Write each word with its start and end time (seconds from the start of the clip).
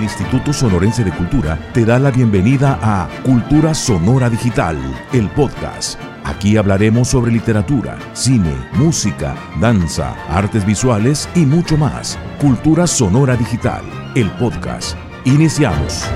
El 0.00 0.04
Instituto 0.04 0.54
Sonorense 0.54 1.04
de 1.04 1.12
Cultura 1.12 1.58
te 1.74 1.84
da 1.84 1.98
la 1.98 2.10
bienvenida 2.10 2.78
a 2.80 3.06
Cultura 3.22 3.74
Sonora 3.74 4.30
Digital, 4.30 4.78
el 5.12 5.28
podcast. 5.28 6.00
Aquí 6.24 6.56
hablaremos 6.56 7.08
sobre 7.08 7.30
literatura, 7.30 7.98
cine, 8.14 8.54
música, 8.72 9.36
danza, 9.60 10.14
artes 10.30 10.64
visuales 10.64 11.28
y 11.34 11.40
mucho 11.40 11.76
más. 11.76 12.18
Cultura 12.40 12.86
Sonora 12.86 13.36
Digital, 13.36 13.82
el 14.14 14.30
podcast. 14.38 14.96
Iniciamos. 15.26 16.06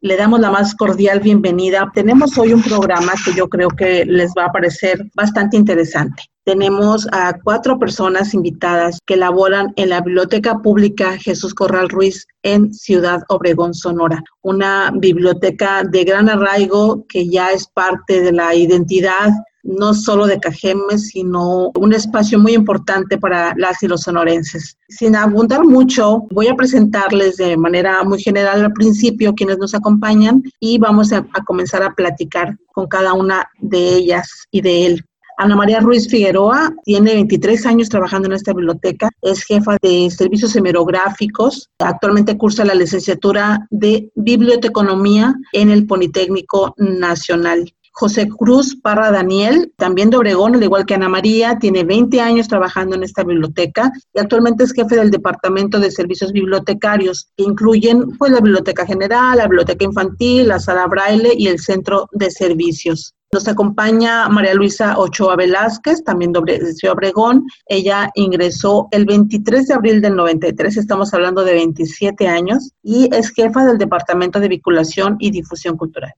Le 0.00 0.16
damos 0.16 0.40
la 0.40 0.50
más 0.50 0.74
cordial 0.74 1.20
bienvenida. 1.20 1.88
Tenemos 1.94 2.36
hoy 2.38 2.52
un 2.52 2.62
programa 2.62 3.12
que 3.24 3.34
yo 3.34 3.48
creo 3.48 3.68
que 3.68 4.04
les 4.04 4.32
va 4.36 4.46
a 4.46 4.52
parecer 4.52 4.98
bastante 5.14 5.56
interesante 5.56 6.24
tenemos 6.44 7.08
a 7.12 7.38
cuatro 7.42 7.78
personas 7.78 8.34
invitadas 8.34 8.98
que 9.06 9.16
laboran 9.16 9.72
en 9.76 9.88
la 9.88 10.00
Biblioteca 10.00 10.58
Pública 10.58 11.16
Jesús 11.18 11.54
Corral 11.54 11.88
Ruiz 11.88 12.26
en 12.42 12.72
Ciudad 12.72 13.22
Obregón, 13.28 13.74
Sonora. 13.74 14.22
Una 14.42 14.92
biblioteca 14.94 15.82
de 15.82 16.04
gran 16.04 16.28
arraigo 16.28 17.06
que 17.08 17.28
ya 17.28 17.50
es 17.50 17.66
parte 17.66 18.20
de 18.20 18.32
la 18.32 18.54
identidad 18.54 19.30
no 19.64 19.94
solo 19.94 20.26
de 20.26 20.38
Cajeme, 20.38 20.98
sino 20.98 21.70
un 21.74 21.94
espacio 21.94 22.38
muy 22.38 22.52
importante 22.52 23.16
para 23.18 23.54
las 23.56 23.82
y 23.82 23.88
los 23.88 24.02
sonorenses. 24.02 24.76
Sin 24.88 25.16
abundar 25.16 25.64
mucho, 25.64 26.26
voy 26.30 26.48
a 26.48 26.54
presentarles 26.54 27.38
de 27.38 27.56
manera 27.56 28.04
muy 28.04 28.20
general 28.20 28.62
al 28.62 28.72
principio 28.74 29.34
quienes 29.34 29.58
nos 29.58 29.74
acompañan 29.74 30.42
y 30.60 30.78
vamos 30.78 31.12
a, 31.12 31.26
a 31.32 31.44
comenzar 31.44 31.82
a 31.82 31.94
platicar 31.94 32.56
con 32.74 32.86
cada 32.86 33.14
una 33.14 33.48
de 33.58 33.94
ellas 33.94 34.28
y 34.50 34.60
de 34.60 34.86
él. 34.86 35.04
Ana 35.36 35.56
María 35.56 35.80
Ruiz 35.80 36.08
Figueroa 36.08 36.72
tiene 36.84 37.14
23 37.14 37.66
años 37.66 37.88
trabajando 37.88 38.28
en 38.28 38.34
esta 38.34 38.52
biblioteca, 38.52 39.10
es 39.20 39.44
jefa 39.44 39.76
de 39.82 40.08
servicios 40.10 40.54
hemerográficos, 40.54 41.70
actualmente 41.78 42.38
cursa 42.38 42.64
la 42.64 42.74
licenciatura 42.74 43.66
de 43.70 44.10
biblioteconomía 44.14 45.34
en 45.52 45.70
el 45.70 45.86
Politécnico 45.86 46.74
Nacional. 46.78 47.72
José 47.96 48.28
Cruz 48.28 48.76
Parra 48.82 49.12
Daniel, 49.12 49.72
también 49.76 50.10
de 50.10 50.16
Obregón, 50.16 50.56
al 50.56 50.62
igual 50.64 50.84
que 50.84 50.94
Ana 50.94 51.08
María, 51.08 51.60
tiene 51.60 51.84
20 51.84 52.20
años 52.20 52.48
trabajando 52.48 52.96
en 52.96 53.04
esta 53.04 53.22
biblioteca 53.22 53.92
y 54.12 54.18
actualmente 54.18 54.64
es 54.64 54.72
jefe 54.72 54.96
del 54.96 55.12
Departamento 55.12 55.78
de 55.78 55.92
Servicios 55.92 56.32
Bibliotecarios, 56.32 57.28
que 57.36 57.44
incluyen 57.44 58.18
pues, 58.18 58.32
la 58.32 58.40
Biblioteca 58.40 58.84
General, 58.84 59.36
la 59.36 59.46
Biblioteca 59.46 59.84
Infantil, 59.84 60.48
la 60.48 60.58
Sala 60.58 60.88
Braille 60.88 61.34
y 61.36 61.46
el 61.46 61.60
Centro 61.60 62.08
de 62.10 62.32
Servicios. 62.32 63.14
Nos 63.34 63.48
acompaña 63.48 64.28
María 64.28 64.54
Luisa 64.54 64.96
Ochoa 64.96 65.34
Velázquez, 65.34 66.04
también 66.04 66.32
de 66.32 66.72
Ciudad 66.72 66.94
Obregón. 66.94 67.44
Ella 67.66 68.08
ingresó 68.14 68.86
el 68.92 69.06
23 69.06 69.66
de 69.66 69.74
abril 69.74 70.00
del 70.00 70.14
93, 70.14 70.76
estamos 70.76 71.12
hablando 71.12 71.42
de 71.42 71.54
27 71.54 72.28
años, 72.28 72.70
y 72.84 73.12
es 73.12 73.32
jefa 73.32 73.66
del 73.66 73.76
Departamento 73.76 74.38
de 74.38 74.46
Vinculación 74.46 75.16
y 75.18 75.32
Difusión 75.32 75.76
Cultural. 75.76 76.12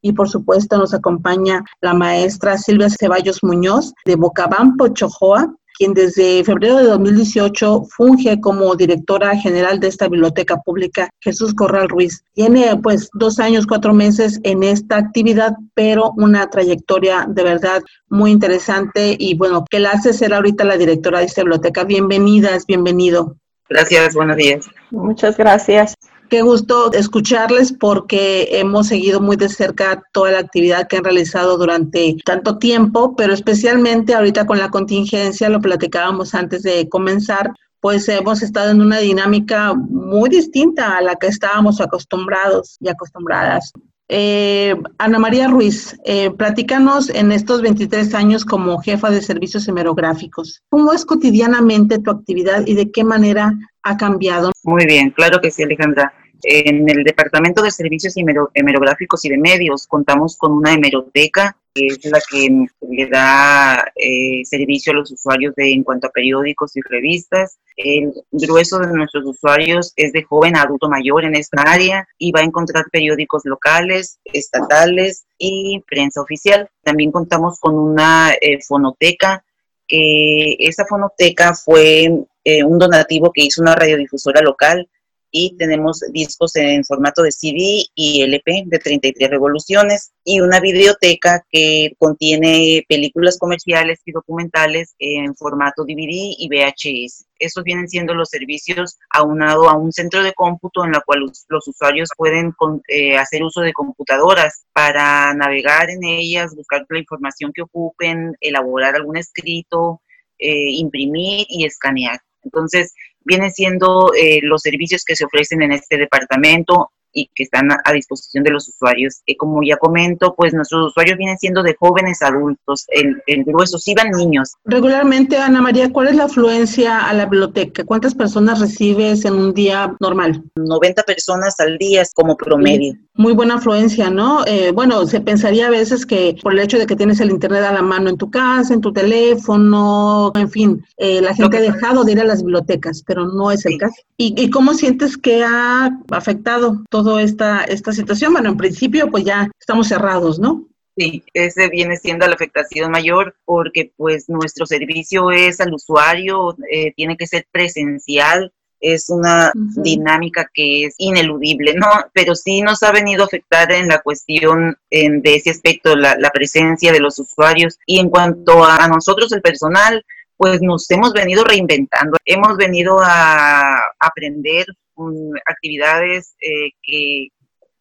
Y 0.00 0.12
por 0.12 0.28
supuesto 0.28 0.78
nos 0.78 0.94
acompaña 0.94 1.64
la 1.80 1.92
maestra 1.92 2.56
Silvia 2.56 2.88
Ceballos 2.88 3.42
Muñoz 3.42 3.92
de 4.04 4.14
Bocabampo, 4.14 4.86
Chojoa, 4.90 5.52
quien 5.80 5.94
desde 5.94 6.44
febrero 6.44 6.76
de 6.76 6.84
2018 6.84 7.84
funge 7.84 8.38
como 8.38 8.76
directora 8.76 9.34
general 9.38 9.80
de 9.80 9.88
esta 9.88 10.08
biblioteca 10.08 10.58
pública, 10.58 11.08
Jesús 11.20 11.54
Corral 11.54 11.88
Ruiz. 11.88 12.22
Tiene 12.34 12.76
pues 12.82 13.08
dos 13.14 13.38
años, 13.38 13.66
cuatro 13.66 13.94
meses 13.94 14.40
en 14.42 14.62
esta 14.62 14.98
actividad, 14.98 15.54
pero 15.72 16.12
una 16.18 16.50
trayectoria 16.50 17.24
de 17.26 17.42
verdad 17.42 17.82
muy 18.10 18.30
interesante 18.30 19.16
y 19.18 19.34
bueno, 19.38 19.64
que 19.70 19.80
la 19.80 19.92
hace 19.92 20.12
ser 20.12 20.34
ahorita 20.34 20.64
la 20.64 20.76
directora 20.76 21.20
de 21.20 21.24
esta 21.24 21.40
biblioteca. 21.40 21.84
Bienvenidas, 21.84 22.66
bienvenido. 22.66 23.36
Gracias, 23.66 24.14
buenos 24.14 24.36
días. 24.36 24.68
Muchas 24.90 25.38
gracias. 25.38 25.94
Qué 26.30 26.42
gusto 26.42 26.92
escucharles 26.92 27.72
porque 27.72 28.46
hemos 28.52 28.86
seguido 28.86 29.20
muy 29.20 29.34
de 29.34 29.48
cerca 29.48 30.00
toda 30.12 30.30
la 30.30 30.38
actividad 30.38 30.86
que 30.86 30.98
han 30.98 31.02
realizado 31.02 31.58
durante 31.58 32.16
tanto 32.24 32.56
tiempo, 32.56 33.16
pero 33.16 33.34
especialmente 33.34 34.14
ahorita 34.14 34.46
con 34.46 34.60
la 34.60 34.70
contingencia, 34.70 35.48
lo 35.48 35.60
platicábamos 35.60 36.32
antes 36.36 36.62
de 36.62 36.88
comenzar, 36.88 37.50
pues 37.80 38.08
hemos 38.08 38.42
estado 38.42 38.70
en 38.70 38.80
una 38.80 38.98
dinámica 38.98 39.74
muy 39.74 40.30
distinta 40.30 40.96
a 40.96 41.02
la 41.02 41.16
que 41.16 41.26
estábamos 41.26 41.80
acostumbrados 41.80 42.76
y 42.78 42.88
acostumbradas. 42.88 43.72
Eh, 44.08 44.76
Ana 44.98 45.18
María 45.18 45.48
Ruiz, 45.48 45.96
eh, 46.04 46.30
platícanos 46.30 47.10
en 47.10 47.32
estos 47.32 47.60
23 47.60 48.14
años 48.14 48.44
como 48.44 48.80
jefa 48.80 49.10
de 49.10 49.20
servicios 49.20 49.66
hemerográficos. 49.66 50.62
¿Cómo 50.68 50.92
es 50.92 51.04
cotidianamente 51.04 51.98
tu 51.98 52.12
actividad 52.12 52.64
y 52.66 52.74
de 52.74 52.92
qué 52.92 53.02
manera 53.02 53.52
ha 53.82 53.96
cambiado? 53.96 54.52
Muy 54.62 54.86
bien, 54.86 55.10
claro 55.10 55.40
que 55.40 55.50
sí, 55.50 55.64
Alejandra. 55.64 56.12
En 56.42 56.88
el 56.88 57.04
Departamento 57.04 57.62
de 57.62 57.70
Servicios 57.70 58.14
Hemerográficos 58.54 59.24
y 59.24 59.28
de 59.28 59.38
Medios 59.38 59.86
contamos 59.86 60.36
con 60.36 60.52
una 60.52 60.72
hemeroteca 60.72 61.56
que 61.74 61.86
es 61.86 62.04
la 62.04 62.20
que 62.28 62.66
le 62.88 63.06
da 63.06 63.92
eh, 63.94 64.42
servicio 64.44 64.92
a 64.92 64.96
los 64.96 65.10
usuarios 65.12 65.54
de, 65.54 65.72
en 65.72 65.84
cuanto 65.84 66.08
a 66.08 66.10
periódicos 66.10 66.76
y 66.76 66.80
revistas. 66.80 67.58
El 67.76 68.12
grueso 68.30 68.78
de 68.78 68.88
nuestros 68.88 69.24
usuarios 69.24 69.92
es 69.96 70.12
de 70.12 70.24
joven 70.24 70.56
a 70.56 70.62
adulto 70.62 70.88
mayor 70.88 71.24
en 71.24 71.36
esta 71.36 71.62
área 71.62 72.08
y 72.18 72.32
va 72.32 72.40
a 72.40 72.44
encontrar 72.44 72.86
periódicos 72.90 73.42
locales, 73.44 74.18
estatales 74.24 75.26
y 75.38 75.82
prensa 75.88 76.20
oficial. 76.20 76.68
También 76.82 77.12
contamos 77.12 77.58
con 77.60 77.76
una 77.76 78.32
eh, 78.40 78.58
fonoteca 78.66 79.44
que 79.86 80.56
esa 80.58 80.84
fonoteca 80.86 81.54
fue 81.54 82.10
eh, 82.44 82.64
un 82.64 82.78
donativo 82.78 83.32
que 83.32 83.42
hizo 83.42 83.62
una 83.62 83.74
radiodifusora 83.74 84.40
local 84.40 84.88
y 85.30 85.56
tenemos 85.56 86.00
discos 86.12 86.56
en 86.56 86.84
formato 86.84 87.22
de 87.22 87.32
CD 87.32 87.84
y 87.94 88.22
LP 88.22 88.64
de 88.66 88.78
33 88.78 89.30
revoluciones 89.30 90.12
y 90.24 90.40
una 90.40 90.60
biblioteca 90.60 91.44
que 91.50 91.92
contiene 91.98 92.84
películas 92.88 93.38
comerciales 93.38 94.00
y 94.04 94.12
documentales 94.12 94.94
en 94.98 95.34
formato 95.34 95.84
DVD 95.84 96.34
y 96.38 96.48
VHS. 96.48 97.26
Estos 97.38 97.64
vienen 97.64 97.88
siendo 97.88 98.14
los 98.14 98.28
servicios 98.28 98.98
aunado 99.10 99.68
a 99.68 99.76
un 99.76 99.92
centro 99.92 100.22
de 100.22 100.34
cómputo 100.34 100.84
en 100.84 100.92
la 100.92 101.00
cual 101.00 101.20
los, 101.20 101.68
usuarios 101.68 102.10
pueden 102.16 102.54
eh, 102.88 103.16
hacer 103.16 103.42
uso 103.42 103.60
de 103.60 103.72
computadoras 103.72 104.64
para 104.72 105.32
navegar 105.34 105.90
en 105.90 106.04
ellas, 106.04 106.54
buscar 106.54 106.84
la 106.88 106.98
información 106.98 107.52
que 107.54 107.62
ocupen, 107.62 108.36
elaborar 108.40 108.94
algún 108.96 109.16
escrito, 109.16 110.02
eh, 110.38 110.70
imprimir 110.72 111.46
y 111.48 111.64
escanear. 111.64 112.20
Entonces, 112.42 112.94
vienen 113.24 113.50
siendo 113.50 114.12
eh, 114.14 114.40
los 114.42 114.62
servicios 114.62 115.04
que 115.04 115.16
se 115.16 115.24
ofrecen 115.24 115.62
en 115.62 115.72
este 115.72 115.96
departamento 115.96 116.92
y 117.12 117.30
que 117.34 117.44
están 117.44 117.68
a 117.72 117.92
disposición 117.92 118.44
de 118.44 118.50
los 118.50 118.68
usuarios. 118.68 119.22
Eh, 119.26 119.36
como 119.36 119.62
ya 119.62 119.76
comento, 119.76 120.34
pues 120.36 120.52
nuestros 120.54 120.88
usuarios 120.88 121.18
vienen 121.18 121.38
siendo 121.38 121.62
de 121.62 121.76
jóvenes 121.78 122.22
adultos, 122.22 122.86
el, 122.88 123.22
el 123.26 123.44
grueso 123.44 123.78
sí 123.78 123.94
van 123.94 124.10
niños. 124.10 124.54
Regularmente, 124.64 125.36
Ana 125.36 125.62
María, 125.62 125.92
¿cuál 125.92 126.08
es 126.08 126.16
la 126.16 126.24
afluencia 126.24 127.06
a 127.08 127.12
la 127.12 127.26
biblioteca? 127.26 127.84
¿Cuántas 127.84 128.14
personas 128.14 128.60
recibes 128.60 129.24
en 129.24 129.34
un 129.34 129.54
día 129.54 129.94
normal? 130.00 130.42
90 130.56 131.02
personas 131.04 131.58
al 131.60 131.78
día 131.78 132.00
como 132.14 132.36
promedio. 132.36 132.94
Muy 133.14 133.34
buena 133.34 133.56
afluencia, 133.56 134.08
¿no? 134.08 134.44
Eh, 134.46 134.72
bueno, 134.72 135.06
se 135.06 135.20
pensaría 135.20 135.66
a 135.66 135.70
veces 135.70 136.06
que 136.06 136.36
por 136.42 136.52
el 136.52 136.60
hecho 136.60 136.78
de 136.78 136.86
que 136.86 136.96
tienes 136.96 137.20
el 137.20 137.30
Internet 137.30 137.64
a 137.64 137.72
la 137.72 137.82
mano 137.82 138.08
en 138.08 138.16
tu 138.16 138.30
casa, 138.30 138.72
en 138.72 138.80
tu 138.80 138.92
teléfono, 138.92 140.32
en 140.34 140.50
fin, 140.50 140.84
eh, 140.96 141.20
la 141.20 141.34
gente 141.34 141.58
ha 141.58 141.60
dejado 141.60 142.04
de 142.04 142.12
ir 142.12 142.20
a 142.20 142.24
las 142.24 142.42
bibliotecas, 142.42 143.02
pero 143.06 143.26
no 143.26 143.50
es 143.50 143.66
el 143.66 143.76
caso. 143.76 143.96
¿Y, 144.16 144.34
¿Y, 144.40 144.50
cómo 144.50 144.74
sientes 144.74 145.16
que 145.16 145.44
ha 145.44 145.90
afectado 146.10 146.82
toda 147.02 147.22
esta, 147.22 147.64
esta 147.64 147.92
situación? 147.92 148.32
Bueno, 148.32 148.50
en 148.50 148.56
principio, 148.56 149.10
pues 149.10 149.24
ya 149.24 149.50
estamos 149.58 149.88
cerrados, 149.88 150.38
¿no? 150.38 150.66
Sí, 150.96 151.22
ese 151.32 151.68
viene 151.68 151.96
siendo 151.96 152.26
la 152.26 152.34
afectación 152.34 152.90
mayor 152.90 153.34
porque 153.44 153.92
pues 153.96 154.28
nuestro 154.28 154.66
servicio 154.66 155.30
es 155.30 155.60
al 155.60 155.72
usuario, 155.72 156.56
eh, 156.70 156.92
tiene 156.94 157.16
que 157.16 157.26
ser 157.26 157.46
presencial, 157.50 158.52
es 158.80 159.08
una 159.10 159.52
dinámica 159.54 160.50
que 160.52 160.86
es 160.86 160.94
ineludible, 160.98 161.74
¿no? 161.74 161.86
Pero 162.12 162.34
sí 162.34 162.62
nos 162.62 162.82
ha 162.82 162.92
venido 162.92 163.22
a 163.22 163.26
afectar 163.26 163.70
en 163.72 163.88
la 163.88 164.00
cuestión 164.00 164.76
de 164.90 165.34
ese 165.34 165.50
aspecto, 165.50 165.94
la, 165.94 166.30
presencia 166.32 166.92
de 166.92 167.00
los 167.00 167.18
usuarios. 167.18 167.78
Y 167.86 167.98
en 167.98 168.08
cuanto 168.08 168.64
a, 168.64 168.88
nosotros, 168.88 169.32
el 169.32 169.42
personal, 169.42 170.04
pues 170.36 170.62
nos 170.62 170.90
hemos 170.90 171.12
venido 171.12 171.44
reinventando, 171.44 172.16
hemos 172.24 172.56
venido 172.56 172.98
a 173.02 173.76
aprender 173.98 174.66
um, 175.00 175.32
actividades 175.46 176.34
eh, 176.40 176.70
que, 176.82 177.28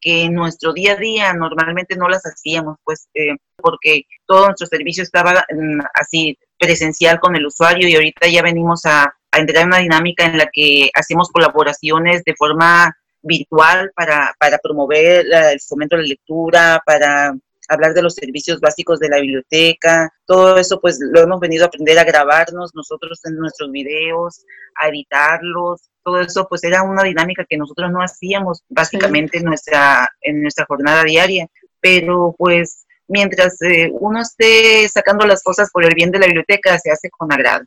que 0.02 0.24
en 0.24 0.34
nuestro 0.34 0.74
día 0.74 0.94
a 0.94 0.96
día 0.98 1.34
normalmente 1.34 1.96
no 1.96 2.10
las 2.10 2.24
hacíamos, 2.26 2.78
pues 2.84 3.10
eh, 3.14 3.36
porque 3.58 4.04
todo 4.26 4.48
nuestro 4.48 4.68
servicio 4.68 5.04
estaba 5.04 5.46
mm, 5.52 5.82
así 5.94 6.38
presencial 6.58 7.20
con 7.20 7.36
el 7.36 7.46
usuario 7.46 7.88
y 7.88 7.96
ahorita 7.96 8.28
ya 8.28 8.42
venimos 8.42 8.86
a 8.86 9.14
a 9.32 9.40
entrar 9.40 9.64
en 9.64 9.68
una 9.68 9.80
dinámica 9.80 10.26
en 10.26 10.38
la 10.38 10.50
que 10.52 10.90
hacemos 10.94 11.30
colaboraciones 11.30 12.24
de 12.24 12.36
forma 12.36 12.96
virtual 13.22 13.92
para, 13.96 14.34
para 14.40 14.58
promover 14.58 15.26
el 15.32 15.60
fomento 15.62 15.96
de 15.96 16.04
la 16.04 16.08
lectura, 16.08 16.82
para 16.86 17.34
hablar 17.70 17.94
de 17.94 18.02
los 18.02 18.16
servicios 18.16 18.60
básicos 18.60 19.00
de 19.00 19.10
la 19.10 19.20
biblioteca, 19.20 20.12
todo 20.26 20.58
eso 20.58 20.80
pues 20.82 21.00
lo 21.00 21.22
hemos 21.22 21.40
venido 21.40 21.64
a 21.64 21.68
aprender 21.68 21.98
a 22.00 22.04
grabarnos 22.04 22.76
nosotros 22.76 23.20
en 23.26 23.36
nuestros 23.36 23.72
videos, 23.72 24.44
a 24.76 24.90
editarlos, 24.90 25.90
todo 26.04 26.20
eso 26.22 26.48
pues 26.50 26.64
era 26.64 26.84
una 26.84 27.04
dinámica 27.04 27.46
que 27.48 27.58
nosotros 27.58 27.92
no 27.92 28.02
hacíamos 28.02 28.64
básicamente 28.70 29.38
en, 29.38 29.46
nuestra, 29.46 30.10
en 30.22 30.42
nuestra 30.42 30.66
jornada 30.66 31.04
diaria, 31.04 31.48
pero 31.80 32.36
pues 32.38 32.86
mientras 33.08 33.62
eh, 33.62 33.90
uno 33.92 34.22
esté 34.22 34.88
sacando 34.90 35.26
las 35.26 35.44
cosas 35.44 35.70
por 35.72 35.86
el 35.86 35.94
bien 35.94 36.12
de 36.12 36.20
la 36.20 36.28
biblioteca, 36.28 36.78
se 36.80 36.92
hace 36.92 37.10
con 37.10 37.32
agrado. 37.32 37.66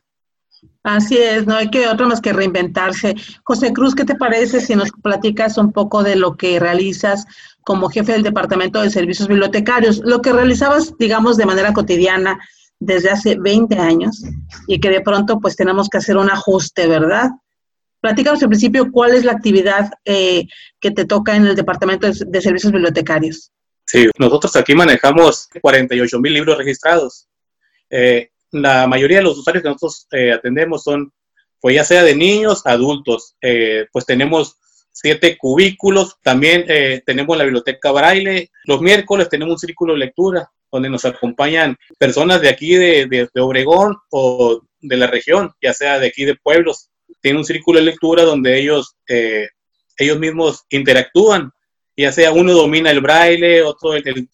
Así 0.83 1.17
es, 1.17 1.47
no 1.47 1.55
hay 1.55 1.71
que 1.71 1.87
otro 1.87 2.07
más 2.07 2.19
que 2.19 2.33
reinventarse. 2.33 3.15
José 3.43 3.71
Cruz, 3.71 3.95
¿qué 3.95 4.03
te 4.03 4.15
parece 4.15 4.59
si 4.59 4.75
nos 4.75 4.91
platicas 4.91 5.57
un 5.57 5.71
poco 5.71 6.03
de 6.03 6.17
lo 6.17 6.35
que 6.35 6.59
realizas 6.59 7.25
como 7.63 7.89
jefe 7.89 8.11
del 8.11 8.23
Departamento 8.23 8.81
de 8.81 8.89
Servicios 8.89 9.29
Bibliotecarios? 9.29 10.01
Lo 10.03 10.21
que 10.21 10.33
realizabas, 10.33 10.97
digamos, 10.97 11.37
de 11.37 11.45
manera 11.45 11.71
cotidiana 11.71 12.37
desde 12.79 13.11
hace 13.11 13.37
20 13.39 13.77
años 13.77 14.23
y 14.67 14.81
que 14.81 14.89
de 14.89 14.99
pronto 14.99 15.39
pues 15.39 15.55
tenemos 15.55 15.87
que 15.87 15.99
hacer 15.99 16.17
un 16.17 16.29
ajuste, 16.29 16.85
¿verdad? 16.87 17.29
Platícanos 18.01 18.41
en 18.43 18.49
principio 18.49 18.91
cuál 18.91 19.15
es 19.15 19.23
la 19.23 19.31
actividad 19.31 19.89
eh, 20.03 20.47
que 20.81 20.91
te 20.91 21.05
toca 21.05 21.37
en 21.37 21.47
el 21.47 21.55
Departamento 21.55 22.07
de 22.11 22.41
Servicios 22.41 22.73
Bibliotecarios. 22.73 23.53
Sí, 23.85 24.09
nosotros 24.19 24.53
aquí 24.57 24.75
manejamos 24.75 25.47
48 25.61 26.19
mil 26.19 26.33
libros 26.33 26.57
registrados. 26.57 27.29
Eh, 27.89 28.32
la 28.53 28.87
mayoría 28.87 29.17
de 29.17 29.23
los 29.23 29.37
usuarios 29.37 29.63
que 29.63 29.69
nosotros 29.69 30.07
eh, 30.11 30.31
atendemos 30.31 30.83
son, 30.83 31.11
pues 31.59 31.75
ya 31.75 31.83
sea 31.83 32.03
de 32.03 32.15
niños, 32.15 32.61
adultos, 32.65 33.35
eh, 33.41 33.87
pues 33.91 34.05
tenemos 34.05 34.57
siete 34.91 35.37
cubículos, 35.37 36.17
también 36.21 36.65
eh, 36.67 37.01
tenemos 37.05 37.35
la 37.35 37.45
biblioteca 37.45 37.91
braille, 37.91 38.51
los 38.65 38.79
miércoles 38.79 39.27
tenemos 39.27 39.53
un 39.53 39.59
círculo 39.59 39.93
de 39.93 39.99
lectura 39.99 40.51
donde 40.71 40.89
nos 40.89 41.03
acompañan 41.05 41.75
personas 41.97 42.41
de 42.41 42.49
aquí 42.49 42.75
de, 42.75 43.29
Obregón 43.39 43.97
o 44.11 44.61
de 44.79 44.97
la 44.97 45.07
región, 45.07 45.51
ya 45.61 45.73
sea 45.73 45.99
de 45.99 46.07
aquí 46.07 46.25
de 46.25 46.35
pueblos, 46.35 46.89
tiene 47.21 47.39
un 47.39 47.45
círculo 47.45 47.79
de 47.79 47.85
lectura 47.85 48.23
donde 48.23 48.59
ellos, 48.59 48.95
ellos 49.97 50.19
mismos 50.19 50.63
interactúan, 50.69 51.51
ya 51.95 52.11
sea 52.11 52.31
uno 52.31 52.53
domina 52.53 52.89
el 52.89 53.01
braille, 53.01 53.61
otro 53.61 53.93
el, 53.93 54.03
el, 54.07 54.29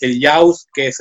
que 0.74 0.88
es 0.88 0.98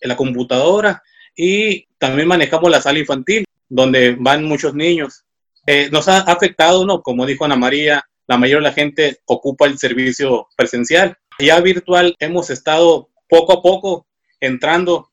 la 0.00 0.16
computadora, 0.16 1.02
y 1.36 1.86
también 1.98 2.28
manejamos 2.28 2.70
la 2.70 2.80
sala 2.80 2.98
infantil, 2.98 3.44
donde 3.68 4.16
van 4.18 4.44
muchos 4.44 4.74
niños. 4.74 5.24
Eh, 5.66 5.88
nos 5.92 6.08
ha 6.08 6.18
afectado, 6.18 6.86
¿no? 6.86 7.02
Como 7.02 7.26
dijo 7.26 7.44
Ana 7.44 7.56
María, 7.56 8.04
la 8.26 8.38
mayoría 8.38 8.58
de 8.58 8.70
la 8.70 8.72
gente 8.72 9.20
ocupa 9.26 9.66
el 9.66 9.78
servicio 9.78 10.48
presencial. 10.56 11.16
Ya 11.38 11.60
virtual 11.60 12.14
hemos 12.18 12.50
estado 12.50 13.10
poco 13.28 13.52
a 13.52 13.62
poco 13.62 14.06
entrando 14.40 15.10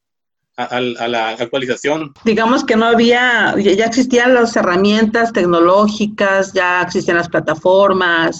a, 0.56 0.80
la 0.80 1.30
actualización. 1.30 2.14
Digamos 2.24 2.64
que 2.64 2.76
no 2.76 2.86
había, 2.86 3.56
ya 3.58 3.86
existían 3.86 4.36
las 4.36 4.56
herramientas 4.56 5.34
tecnológicas, 5.34 6.54
ya 6.54 6.82
existían 6.84 7.18
las 7.18 7.30
plataformas, 7.30 8.40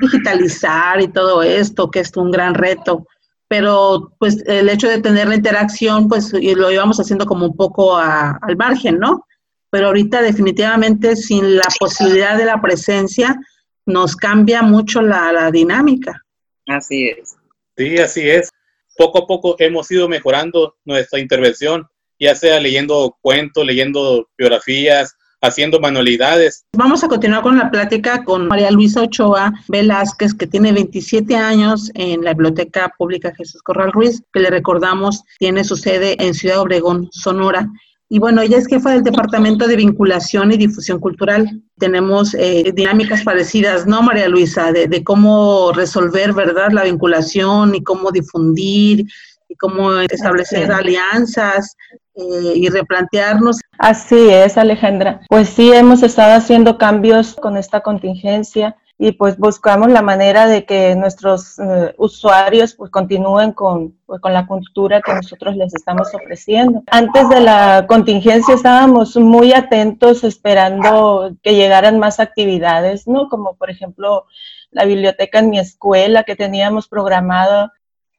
digitalizar 0.00 1.00
y 1.00 1.08
todo 1.08 1.42
esto, 1.42 1.90
que 1.90 2.00
es 2.00 2.14
un 2.16 2.30
gran 2.30 2.54
reto 2.54 3.06
pero 3.48 4.12
pues 4.18 4.42
el 4.46 4.68
hecho 4.68 4.88
de 4.88 5.00
tener 5.00 5.28
la 5.28 5.36
interacción, 5.36 6.08
pues 6.08 6.32
lo 6.32 6.70
íbamos 6.70 6.98
haciendo 6.98 7.26
como 7.26 7.46
un 7.46 7.56
poco 7.56 7.96
al 7.96 8.56
margen, 8.56 8.98
¿no? 8.98 9.24
Pero 9.70 9.88
ahorita 9.88 10.22
definitivamente 10.22 11.16
sin 11.16 11.56
la 11.56 11.66
posibilidad 11.78 12.36
de 12.36 12.46
la 12.46 12.60
presencia 12.60 13.38
nos 13.84 14.16
cambia 14.16 14.62
mucho 14.62 15.00
la, 15.00 15.32
la 15.32 15.50
dinámica. 15.50 16.24
Así 16.66 17.08
es. 17.08 17.36
Sí, 17.76 17.98
así 17.98 18.28
es. 18.28 18.50
Poco 18.96 19.18
a 19.18 19.26
poco 19.26 19.56
hemos 19.58 19.90
ido 19.90 20.08
mejorando 20.08 20.76
nuestra 20.84 21.20
intervención, 21.20 21.86
ya 22.18 22.34
sea 22.34 22.58
leyendo 22.58 23.16
cuentos, 23.20 23.64
leyendo 23.64 24.28
biografías, 24.36 25.14
haciendo 25.42 25.80
manualidades. 25.80 26.64
Vamos 26.72 27.04
a 27.04 27.08
continuar 27.08 27.42
con 27.42 27.58
la 27.58 27.70
plática 27.70 28.24
con 28.24 28.48
María 28.48 28.70
Luisa 28.70 29.02
Ochoa 29.02 29.52
Velázquez, 29.68 30.34
que 30.34 30.46
tiene 30.46 30.72
27 30.72 31.36
años 31.36 31.90
en 31.94 32.24
la 32.24 32.32
Biblioteca 32.32 32.92
Pública 32.98 33.34
Jesús 33.34 33.62
Corral 33.62 33.92
Ruiz, 33.92 34.22
que 34.32 34.40
le 34.40 34.50
recordamos 34.50 35.22
tiene 35.38 35.64
su 35.64 35.76
sede 35.76 36.16
en 36.18 36.34
Ciudad 36.34 36.60
Obregón, 36.60 37.08
Sonora. 37.12 37.68
Y 38.08 38.20
bueno, 38.20 38.40
ella 38.40 38.58
es 38.58 38.68
jefa 38.68 38.92
del 38.92 39.02
Departamento 39.02 39.66
de 39.66 39.74
Vinculación 39.74 40.52
y 40.52 40.56
Difusión 40.56 41.00
Cultural. 41.00 41.60
Tenemos 41.76 42.34
eh, 42.34 42.72
dinámicas 42.74 43.24
parecidas, 43.24 43.84
¿no, 43.86 44.00
María 44.00 44.28
Luisa? 44.28 44.70
De, 44.70 44.86
de 44.86 45.02
cómo 45.02 45.72
resolver, 45.72 46.32
¿verdad?, 46.32 46.70
la 46.70 46.84
vinculación 46.84 47.74
y 47.74 47.82
cómo 47.82 48.12
difundir 48.12 49.06
y 49.48 49.56
cómo 49.56 49.98
establecer 49.98 50.70
alianzas 50.70 51.76
eh, 52.16 52.52
y 52.54 52.68
replantearnos. 52.68 53.60
Así 53.78 54.30
es, 54.30 54.56
Alejandra. 54.56 55.20
Pues 55.28 55.50
sí, 55.50 55.72
hemos 55.72 56.02
estado 56.02 56.34
haciendo 56.34 56.78
cambios 56.78 57.34
con 57.34 57.56
esta 57.56 57.80
contingencia 57.80 58.76
y 58.98 59.12
pues 59.12 59.36
buscamos 59.36 59.90
la 59.90 60.00
manera 60.00 60.46
de 60.46 60.64
que 60.64 60.96
nuestros 60.96 61.58
eh, 61.58 61.94
usuarios 61.98 62.74
pues 62.74 62.90
continúen 62.90 63.52
con, 63.52 63.98
pues, 64.06 64.20
con 64.22 64.32
la 64.32 64.46
cultura 64.46 65.02
que 65.02 65.12
nosotros 65.12 65.56
les 65.56 65.74
estamos 65.74 66.14
ofreciendo. 66.14 66.82
Antes 66.90 67.28
de 67.28 67.40
la 67.40 67.84
contingencia 67.86 68.54
estábamos 68.54 69.16
muy 69.16 69.52
atentos 69.52 70.24
esperando 70.24 71.36
que 71.42 71.54
llegaran 71.54 71.98
más 71.98 72.18
actividades, 72.18 73.06
¿no? 73.06 73.28
Como 73.28 73.56
por 73.56 73.68
ejemplo 73.68 74.24
la 74.70 74.86
biblioteca 74.86 75.40
en 75.40 75.50
mi 75.50 75.58
escuela 75.58 76.24
que 76.24 76.36
teníamos 76.36 76.88
programado 76.88 77.70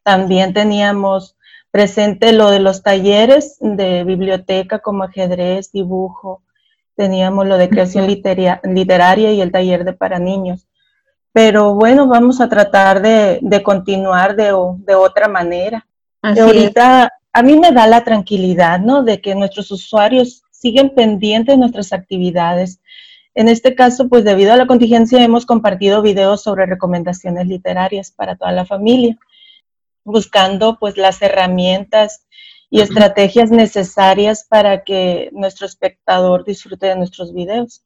también 0.07 0.53
teníamos 0.53 1.36
presente 1.71 2.31
lo 2.31 2.49
de 2.49 2.59
los 2.59 2.83
talleres 2.83 3.57
de 3.59 4.03
biblioteca 4.03 4.79
como 4.79 5.03
ajedrez, 5.03 5.71
dibujo, 5.71 6.41
teníamos 6.95 7.45
lo 7.47 7.57
de 7.57 7.69
creación 7.69 8.07
literaria 8.07 9.31
y 9.31 9.41
el 9.41 9.51
taller 9.51 9.85
de 9.85 9.93
para 9.93 10.19
niños. 10.19 10.67
Pero 11.31 11.75
bueno, 11.75 12.07
vamos 12.07 12.41
a 12.41 12.49
tratar 12.49 13.01
de, 13.01 13.61
continuar 13.63 14.35
de, 14.35 14.51
otra 14.51 15.27
manera. 15.27 15.85
ahorita 16.21 17.11
a 17.31 17.43
mí 17.43 17.59
me 17.59 17.71
da 17.71 17.85
la 17.85 18.03
tranquilidad, 18.03 18.79
¿no? 18.79 19.03
De 19.03 19.21
que 19.21 19.35
nuestros 19.35 19.69
usuarios 19.71 20.41
siguen 20.49 20.95
pendientes 20.95 21.53
de 21.53 21.59
nuestras 21.59 21.93
actividades. 21.93 22.79
En 23.35 23.47
este 23.47 23.75
caso, 23.75 24.09
pues 24.09 24.23
debido 24.23 24.53
a 24.53 24.57
la 24.57 24.65
contingencia 24.65 25.23
hemos 25.23 25.45
compartido 25.45 26.01
videos 26.01 26.41
sobre 26.41 26.65
recomendaciones 26.65 27.45
literarias 27.45 28.09
para 28.09 28.35
toda 28.35 28.51
la 28.51 28.65
familia 28.65 29.19
buscando 30.07 30.77
pues 30.79 30.97
las 30.97 31.21
herramientas 31.21 32.25
y 32.69 32.81
estrategias 32.81 33.51
necesarias 33.51 34.45
para 34.49 34.83
que 34.83 35.29
nuestro 35.33 35.65
espectador 35.65 36.43
disfrute 36.43 36.87
de 36.87 36.95
nuestros 36.95 37.33
videos. 37.33 37.83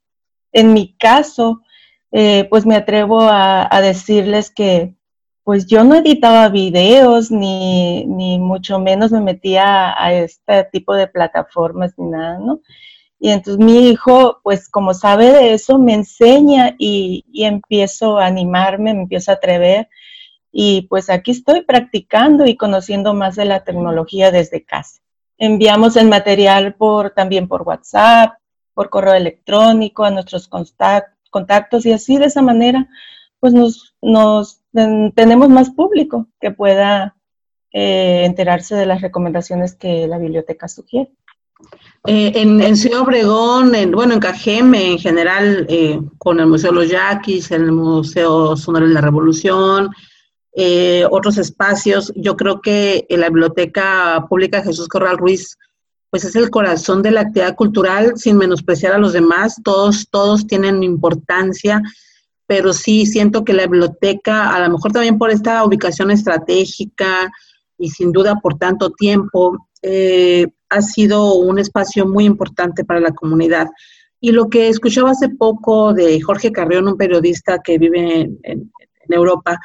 En 0.51 0.73
mi 0.73 0.93
caso, 0.93 1.61
eh, 2.11 2.45
pues 2.49 2.65
me 2.65 2.75
atrevo 2.75 3.21
a, 3.21 3.81
decirles 3.81 4.51
que 4.51 4.95
pues 5.43 5.65
yo 5.65 5.83
no 5.83 5.95
editaba 5.95 6.49
videos 6.49 7.31
ni, 7.31 8.05
ni 8.05 8.37
mucho 8.39 8.79
menos 8.79 9.11
me 9.11 9.21
metía 9.21 9.93
a, 9.97 10.13
este 10.13 10.65
tipo 10.71 10.93
de 10.93 11.07
plataformas 11.07 11.93
ni 11.97 12.09
nada, 12.09 12.37
¿no? 12.39 12.61
Y 13.19 13.29
entonces 13.29 13.63
mi 13.63 13.89
hijo, 13.89 14.39
pues 14.43 14.67
como 14.69 14.93
sabe 14.93 15.31
de 15.31 15.53
eso, 15.53 15.77
me 15.77 15.93
enseña 15.93 16.75
y, 16.77 17.23
y 17.31 17.45
empiezo 17.45 18.17
a 18.17 18.25
animarme, 18.25 18.93
me 18.93 19.01
empiezo 19.01 19.31
a 19.31 19.35
atrever 19.35 19.87
y 20.51 20.83
pues 20.83 21.09
aquí 21.09 21.31
estoy 21.31 21.61
practicando 21.61 22.45
y 22.45 22.57
conociendo 22.57 23.13
más 23.13 23.35
de 23.35 23.45
la 23.45 23.63
tecnología 23.63 24.31
desde 24.31 24.63
casa. 24.63 25.01
Enviamos 25.37 25.95
el 25.95 26.07
material 26.07 26.75
por, 26.75 27.11
también 27.11 27.47
por 27.47 27.63
WhatsApp, 27.63 28.33
por 28.73 28.89
correo 28.89 29.13
electrónico 29.13 30.03
a 30.03 30.11
nuestros 30.11 30.47
contactos 30.47 31.85
y 31.85 31.93
así 31.93 32.17
de 32.17 32.25
esa 32.25 32.41
manera 32.41 32.87
pues 33.41 33.53
nos, 33.53 34.61
tenemos 35.15 35.49
más 35.49 35.71
público 35.71 36.27
que 36.39 36.51
pueda 36.51 37.15
eh, 37.73 38.23
enterarse 38.25 38.75
de 38.75 38.85
las 38.85 39.01
recomendaciones 39.01 39.73
que 39.73 40.07
la 40.07 40.19
biblioteca 40.19 40.67
sugiere. 40.67 41.11
Eh, 42.05 42.31
en, 42.35 42.77
Ciudad 42.77 43.01
Obregón, 43.01 43.73
en, 43.75 43.91
bueno, 43.91 44.13
en 44.13 44.19
Cajeme 44.19 44.91
en 44.91 44.99
general, 44.99 45.65
eh, 45.69 45.99
con 46.19 46.39
el 46.39 46.47
Museo 46.47 46.71
Los 46.71 46.89
Yaquis, 46.89 47.51
el 47.51 47.71
Museo 47.71 48.55
Sonora 48.55 48.87
de 48.87 48.93
la 48.93 49.01
Revolución, 49.01 49.89
eh, 50.53 51.05
otros 51.09 51.37
espacios. 51.37 52.11
Yo 52.15 52.35
creo 52.35 52.61
que 52.61 53.05
la 53.09 53.29
Biblioteca 53.29 54.25
Pública 54.27 54.63
Jesús 54.63 54.87
Corral 54.87 55.17
Ruiz, 55.17 55.57
pues 56.09 56.25
es 56.25 56.35
el 56.35 56.49
corazón 56.49 57.01
de 57.01 57.11
la 57.11 57.21
actividad 57.21 57.55
cultural, 57.55 58.13
sin 58.17 58.37
menospreciar 58.37 58.93
a 58.93 58.97
los 58.97 59.13
demás. 59.13 59.61
Todos, 59.63 60.07
todos 60.09 60.45
tienen 60.45 60.83
importancia, 60.83 61.81
pero 62.47 62.73
sí 62.73 63.05
siento 63.05 63.45
que 63.45 63.53
la 63.53 63.63
biblioteca, 63.63 64.53
a 64.53 64.59
lo 64.59 64.73
mejor 64.73 64.91
también 64.91 65.17
por 65.17 65.31
esta 65.31 65.63
ubicación 65.63 66.11
estratégica 66.11 67.31
y 67.77 67.89
sin 67.89 68.11
duda 68.11 68.35
por 68.41 68.57
tanto 68.57 68.91
tiempo, 68.91 69.67
eh, 69.81 70.47
ha 70.69 70.81
sido 70.81 71.35
un 71.35 71.59
espacio 71.59 72.05
muy 72.05 72.25
importante 72.25 72.83
para 72.83 72.99
la 72.99 73.11
comunidad. 73.11 73.67
Y 74.19 74.31
lo 74.31 74.49
que 74.49 74.67
escuchaba 74.67 75.11
hace 75.11 75.29
poco 75.29 75.93
de 75.93 76.19
Jorge 76.21 76.51
Carrión, 76.51 76.87
un 76.87 76.97
periodista 76.97 77.59
que 77.59 77.77
vive 77.77 78.29
en 78.43 78.69
Europa, 79.09 79.57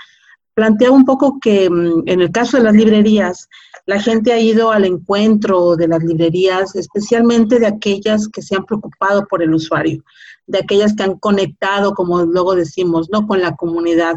plantea 0.57 0.91
un 0.91 1.05
poco 1.05 1.39
que 1.39 1.69
mm, 1.69 2.05
en 2.07 2.21
el 2.23 2.33
caso 2.33 2.57
de 2.57 2.65
las 2.65 2.75
librerías, 2.75 3.49
La 3.85 4.01
gente 4.01 4.33
ha 4.33 4.41
ido 4.41 4.73
al 4.73 4.85
encuentro 4.85 5.77
de 5.77 5.87
las 5.87 6.03
librerías, 6.03 6.75
especialmente 6.75 7.61
de 7.61 7.69
aquellas 7.69 8.27
que 8.27 8.43
se 8.43 8.57
han 8.57 8.65
preocupado 8.65 9.27
por 9.29 9.43
el 9.43 9.55
usuario, 9.55 10.03
de 10.49 10.59
aquellas 10.59 10.97
que 10.97 11.05
han 11.05 11.19
conectado, 11.19 11.95
como 11.95 12.25
luego 12.25 12.57
decimos, 12.57 13.09
¿no? 13.13 13.27
con 13.29 13.41
la 13.41 13.55
comunidad, 13.55 14.17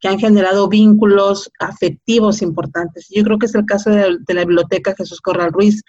que 0.00 0.08
han 0.08 0.18
generado 0.18 0.68
vínculos 0.68 1.50
afectivos 1.58 2.40
importantes. 2.40 3.08
Yo 3.10 3.22
creo 3.24 3.38
que 3.38 3.46
es 3.46 3.54
el 3.54 3.66
caso 3.66 3.90
de, 3.90 4.18
la 4.28 4.44
biblioteca 4.44 4.94
Jesús 4.96 5.20
Corral 5.20 5.52
Ruiz, 5.52 5.82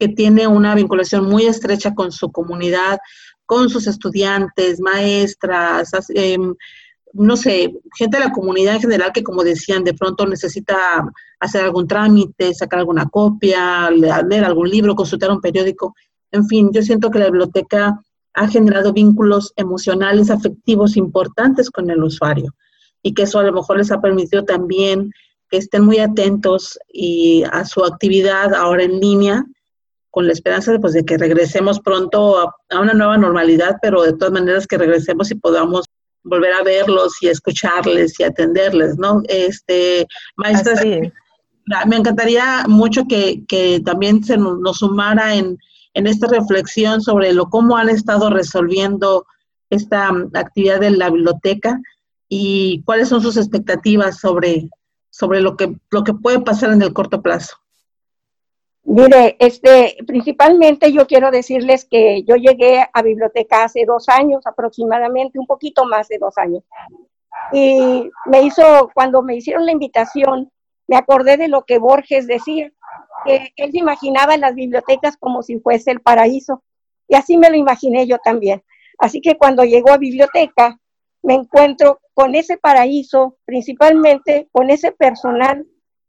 que 0.00 0.08
tiene 0.08 0.48
una 0.48 0.74
vinculación 0.74 1.26
muy 1.26 1.44
estrecha 1.44 1.94
con 1.94 2.10
su 2.10 2.32
comunidad, 2.32 2.98
con 3.46 3.68
sus 3.68 3.86
estudiantes, 3.86 4.80
maestras, 4.80 5.92
em, 6.08 6.54
no 7.14 7.36
sé, 7.36 7.74
gente 7.96 8.18
de 8.18 8.24
la 8.24 8.32
comunidad 8.32 8.76
en 8.76 8.80
general 8.80 9.12
que, 9.12 9.22
como 9.22 9.44
decían, 9.44 9.84
de 9.84 9.94
pronto 9.94 10.26
necesita 10.26 10.76
hacer 11.40 11.64
algún 11.64 11.86
trámite, 11.86 12.54
sacar 12.54 12.80
alguna 12.80 13.08
copia, 13.08 13.90
leer 13.90 14.44
algún 14.44 14.70
libro, 14.70 14.94
consultar 14.94 15.30
un 15.30 15.40
periódico. 15.40 15.94
En 16.30 16.46
fin, 16.46 16.70
yo 16.72 16.82
siento 16.82 17.10
que 17.10 17.18
la 17.18 17.26
biblioteca 17.26 18.00
ha 18.34 18.48
generado 18.48 18.92
vínculos 18.92 19.52
emocionales, 19.56 20.30
afectivos 20.30 20.96
importantes 20.96 21.70
con 21.70 21.90
el 21.90 22.02
usuario 22.02 22.54
y 23.02 23.14
que 23.14 23.22
eso 23.22 23.38
a 23.38 23.42
lo 23.42 23.52
mejor 23.52 23.78
les 23.78 23.90
ha 23.90 24.00
permitido 24.00 24.44
también 24.44 25.10
que 25.50 25.58
estén 25.58 25.84
muy 25.84 25.98
atentos 25.98 26.78
y 26.88 27.42
a 27.52 27.64
su 27.66 27.84
actividad 27.84 28.54
ahora 28.54 28.84
en 28.84 29.00
línea, 29.00 29.44
con 30.10 30.26
la 30.26 30.32
esperanza 30.32 30.72
de, 30.72 30.78
pues, 30.78 30.92
de 30.92 31.04
que 31.04 31.18
regresemos 31.18 31.80
pronto 31.80 32.38
a, 32.38 32.54
a, 32.70 32.80
una 32.80 32.92
nueva 32.92 33.16
normalidad, 33.16 33.76
pero 33.80 34.02
de 34.02 34.12
todas 34.12 34.32
maneras 34.32 34.66
que 34.66 34.78
regresemos 34.78 35.30
y 35.30 35.34
podamos 35.34 35.86
volver 36.24 36.52
a 36.52 36.62
verlos 36.62 37.14
y 37.22 37.28
escucharles 37.28 38.18
y 38.18 38.22
atenderles, 38.22 38.96
¿no? 38.98 39.22
Este, 39.28 40.06
maestra, 40.36 40.74
me 41.86 41.96
encantaría 41.96 42.64
mucho 42.68 43.06
que, 43.06 43.44
que 43.46 43.80
también 43.84 44.24
se 44.24 44.36
nos, 44.36 44.78
sumara 44.78 45.34
en, 45.34 45.58
en, 45.94 46.06
esta 46.06 46.26
reflexión 46.26 47.00
sobre 47.00 47.32
lo 47.32 47.46
cómo 47.46 47.76
han 47.76 47.88
estado 47.88 48.30
resolviendo 48.30 49.26
esta 49.70 50.12
mm, 50.12 50.30
actividad 50.34 50.80
de 50.80 50.90
la 50.90 51.10
biblioteca 51.10 51.80
y 52.28 52.82
cuáles 52.84 53.08
son 53.08 53.20
sus 53.20 53.36
expectativas 53.36 54.18
sobre, 54.18 54.68
sobre 55.10 55.40
lo, 55.40 55.56
que, 55.56 55.74
lo 55.90 56.04
que 56.04 56.14
puede 56.14 56.40
pasar 56.40 56.72
en 56.72 56.82
el 56.82 56.92
corto 56.92 57.22
plazo. 57.22 57.56
Mire, 58.84 59.36
este, 59.38 59.96
principalmente 60.06 60.92
yo 60.92 61.06
quiero 61.06 61.30
decirles 61.30 61.84
que 61.84 62.24
yo 62.24 62.34
llegué 62.34 62.84
a 62.92 63.02
biblioteca 63.02 63.64
hace 63.64 63.84
dos 63.86 64.08
años 64.08 64.44
aproximadamente, 64.46 65.38
un 65.38 65.46
poquito 65.46 65.84
más 65.84 66.08
de 66.08 66.18
dos 66.18 66.36
años. 66.36 66.64
Y 67.52 68.10
me 68.26 68.42
hizo, 68.42 68.90
cuando 68.92 69.22
me 69.22 69.36
hicieron 69.36 69.66
la 69.66 69.72
invitación, 69.72 70.50
me 70.88 70.96
acordé 70.96 71.36
de 71.36 71.48
lo 71.48 71.64
que 71.64 71.78
Borges 71.78 72.26
decía, 72.26 72.72
que 73.24 73.52
él 73.56 73.70
se 73.70 73.78
imaginaba 73.78 74.36
las 74.36 74.54
bibliotecas 74.54 75.16
como 75.16 75.42
si 75.42 75.58
fuese 75.60 75.92
el 75.92 76.00
paraíso. 76.00 76.62
Y 77.06 77.14
así 77.14 77.36
me 77.36 77.50
lo 77.50 77.56
imaginé 77.56 78.06
yo 78.06 78.18
también. 78.18 78.62
Así 78.98 79.20
que 79.20 79.36
cuando 79.36 79.64
llegó 79.64 79.92
a 79.92 79.98
biblioteca, 79.98 80.78
me 81.22 81.34
encuentro 81.34 82.00
con 82.14 82.34
ese 82.34 82.58
paraíso, 82.58 83.38
principalmente 83.44 84.48
con 84.50 84.70
ese 84.70 84.92
personal 84.92 85.66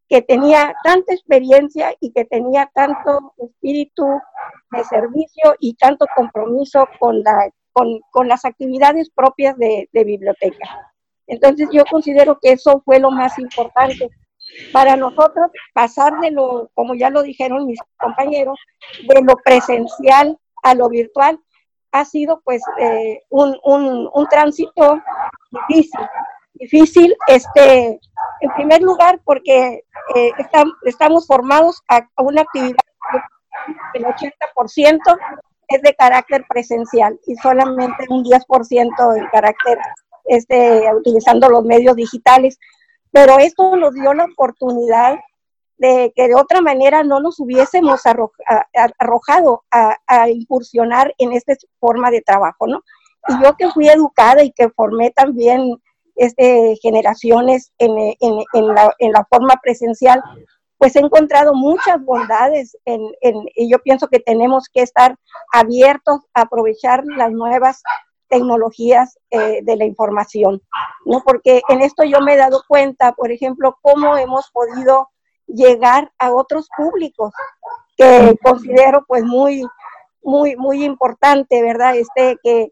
que 0.10 0.22
tenía 0.22 0.76
tanta 0.84 1.14
experiencia 1.14 1.96
y 2.00 2.12
que 2.12 2.26
tenía 2.26 2.70
tanto 2.74 3.34
espíritu 3.38 4.06
de 4.72 4.84
servicio 4.84 5.56
y 5.60 5.76
tanto 5.76 6.06
compromiso 6.16 6.88
con, 7.00 7.24
la, 7.24 7.50
con, 7.72 8.28
las 8.28 8.46
actividades 8.46 9.10
propias 9.10 9.58
de, 9.58 9.88
biblioteca. 9.94 10.94
Entonces 11.28 11.70
yo 11.72 11.84
considero 11.86 12.38
que 12.40 12.52
eso 12.52 12.82
fue 12.86 13.00
lo 13.00 13.12
más 13.12 13.40
importante. 13.40 14.10
Para 14.72 14.98
nosotros, 14.98 15.50
pasar 15.74 16.20
de 16.20 16.32
lo, 16.32 16.70
como 16.74 16.96
ya 16.96 17.10
lo 17.10 17.24
dijeron 17.24 17.66
mis 17.66 17.80
compañeros, 17.98 18.60
de 19.08 19.22
lo 19.22 19.36
presencial 19.38 20.38
a 20.64 20.76
lo 20.76 20.90
virtual, 20.90 21.40
ha 21.92 22.06
sido 22.06 22.42
pues 22.44 22.62
eh, 22.80 23.24
un, 23.30 23.58
un, 23.64 24.10
un, 24.14 24.28
tránsito 24.28 25.00
difícil. 25.70 26.02
Difícil, 26.54 27.16
este, 27.28 28.00
en 28.42 28.54
primer 28.56 28.82
lugar, 28.82 29.20
porque 29.24 29.84
eh, 30.16 30.32
estamos 30.86 31.26
formados 31.26 31.82
a, 31.88 32.08
una 32.18 32.42
actividad 32.42 32.76
el 33.94 34.04
80% 34.04 35.00
es 35.70 35.82
de 35.82 35.96
carácter 35.96 36.46
presencial 36.48 37.20
y 37.26 37.36
solamente 37.36 38.06
un 38.10 38.24
10% 38.24 39.18
en 39.18 39.28
carácter 39.28 39.80
este, 40.26 40.94
utilizando 40.94 41.50
los 41.50 41.64
medios 41.64 41.96
digitales. 41.96 42.60
Pero 43.12 43.40
esto 43.40 43.76
nos 43.76 43.94
dio 43.94 44.14
la 44.14 44.26
oportunidad 44.26 45.20
de 45.78 46.14
que 46.16 46.28
de 46.28 46.36
otra 46.36 46.62
manera 46.62 47.04
no 47.04 47.20
nos 47.20 47.40
hubiésemos 47.40 48.02
arrojado 49.00 49.64
a, 49.72 49.98
a, 50.08 50.30
incursionar 50.30 51.14
en 51.18 51.34
esta 51.34 51.54
forma 51.80 52.12
de 52.12 52.22
trabajo, 52.22 52.68
¿no? 52.68 52.82
Y 53.28 53.44
yo 53.44 53.56
que 53.56 53.70
fui 53.70 53.88
educada 53.88 54.44
y 54.44 54.52
que 54.52 54.70
formé 54.70 55.12
también 55.12 55.82
este, 56.16 56.76
generaciones 56.82 57.72
en, 57.78 57.96
la, 58.68 59.28
forma 59.30 59.56
presencial, 59.62 60.22
pues 60.78 60.96
he 60.96 61.00
encontrado 61.00 61.54
muchas 61.54 62.04
bondades 62.04 62.78
en, 62.86 63.02
y 63.56 63.72
yo 63.72 63.80
pienso 63.80 64.08
que 64.08 64.20
tenemos 64.20 64.68
que 64.72 64.82
estar 64.82 65.16
abiertos 65.52 66.20
a 66.34 66.42
aprovechar 66.42 67.04
las 67.06 67.32
nuevas 67.32 67.82
tecnologías 68.30 69.18
eh, 69.30 69.60
de 69.64 69.76
la 69.76 69.86
información, 69.86 70.62
¿no? 71.06 71.22
Porque 71.24 71.62
en 71.70 71.82
esto 71.82 72.04
yo 72.04 72.20
me 72.20 72.34
he 72.34 72.38
dado 72.38 72.64
cuenta, 72.68 73.12
por 73.14 73.32
ejemplo, 73.32 73.78
cómo 73.82 74.18
hemos 74.18 74.50
podido 74.52 75.10
llegar 75.46 76.12
a 76.18 76.32
otros 76.32 76.68
públicos 76.76 77.32
que 77.96 78.36
considero 78.42 79.06
pues 79.08 79.24
muy, 79.24 79.64
muy, 80.24 80.56
muy 80.56 80.84
importante, 80.84 81.62
¿verdad? 81.62 81.96
Este, 81.96 82.38
que, 82.44 82.72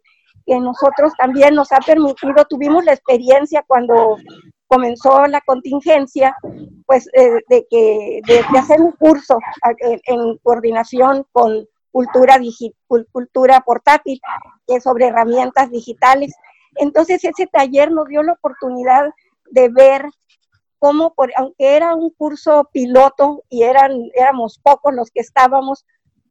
que 0.52 0.60
nosotros 0.60 1.14
también 1.18 1.56
nos 1.56 1.72
ha 1.72 1.80
permitido, 1.80 2.44
tuvimos 2.44 2.84
la 2.84 2.92
experiencia 2.92 3.64
cuando 3.66 4.18
comenzó 4.68 5.26
la 5.28 5.40
contingencia, 5.40 6.36
pues 6.86 7.08
eh, 7.14 7.40
de, 7.48 7.66
que, 7.70 8.20
de, 8.28 8.40
hacer 8.60 8.82
un 8.82 8.92
curso 8.92 9.38
en, 9.80 10.38
coordinación 10.40 11.26
con 11.32 11.66
cultura, 11.94 12.38
cultura 13.14 13.62
portátil, 13.62 14.20
que 14.68 14.76
es 14.76 14.84
sobre 14.84 15.08
herramientas 15.08 15.72
digitales. 15.72 16.34
Entonces 16.76 17.24
ese 17.24 17.48
taller 17.48 17.90
nos 17.90 18.10
dio 18.10 18.22
la 18.22 18.34
oportunidad 18.34 19.06
de 19.52 19.70
ver 19.70 20.04
cómo, 20.80 21.14
por, 21.14 21.32
aunque 21.38 21.78
era 21.78 21.96
un 21.96 22.10
curso 22.10 22.68
piloto 22.74 23.46
y 23.48 23.64
eran, 23.64 23.94
éramos 24.16 24.60
pocos 24.62 24.94
los 24.94 25.12
que 25.12 25.22
estábamos, 25.22 25.86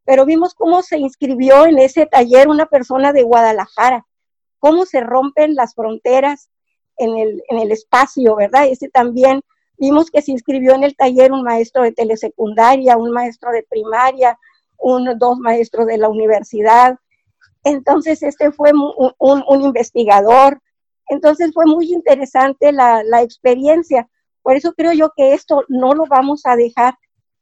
pero 0.04 0.26
vimos 0.26 0.52
cómo 0.52 0.82
se 0.82 0.98
inscribió 0.98 1.64
en 1.64 1.78
ese 1.78 2.04
taller 2.04 2.48
una 2.48 2.66
persona 2.66 3.14
de 3.14 3.22
Guadalajara, 3.22 4.06
cómo 4.60 4.86
se 4.86 5.00
rompen 5.00 5.56
las 5.56 5.74
fronteras 5.74 6.48
en 6.96 7.18
el, 7.18 7.42
en 7.48 7.58
el 7.58 7.72
espacio, 7.72 8.36
¿verdad? 8.36 8.68
Ese 8.68 8.88
también 8.88 9.40
vimos 9.78 10.10
que 10.10 10.22
se 10.22 10.30
inscribió 10.30 10.74
en 10.74 10.84
el 10.84 10.94
taller 10.94 11.32
un 11.32 11.42
maestro 11.42 11.82
de 11.82 11.92
telesecundaria, 11.92 12.96
un 12.96 13.10
maestro 13.10 13.50
de 13.50 13.66
primaria, 13.68 14.38
un, 14.78 15.18
dos 15.18 15.38
maestros 15.38 15.86
de 15.86 15.98
la 15.98 16.08
universidad. 16.08 16.98
Entonces, 17.64 18.22
este 18.22 18.52
fue 18.52 18.70
un, 19.18 19.62
investigador. 19.62 20.60
Entonces, 21.08 21.50
fue 21.52 21.66
muy 21.66 21.92
interesante 21.92 22.70
la, 22.70 23.02
la 23.02 23.22
experiencia. 23.22 24.08
Por 24.42 24.56
eso 24.56 24.72
creo 24.74 24.92
yo 24.92 25.10
que 25.16 25.32
esto 25.32 25.64
no 25.68 25.94
lo 25.94 26.04
vamos 26.06 26.42
a 26.44 26.56
dejar 26.56 26.94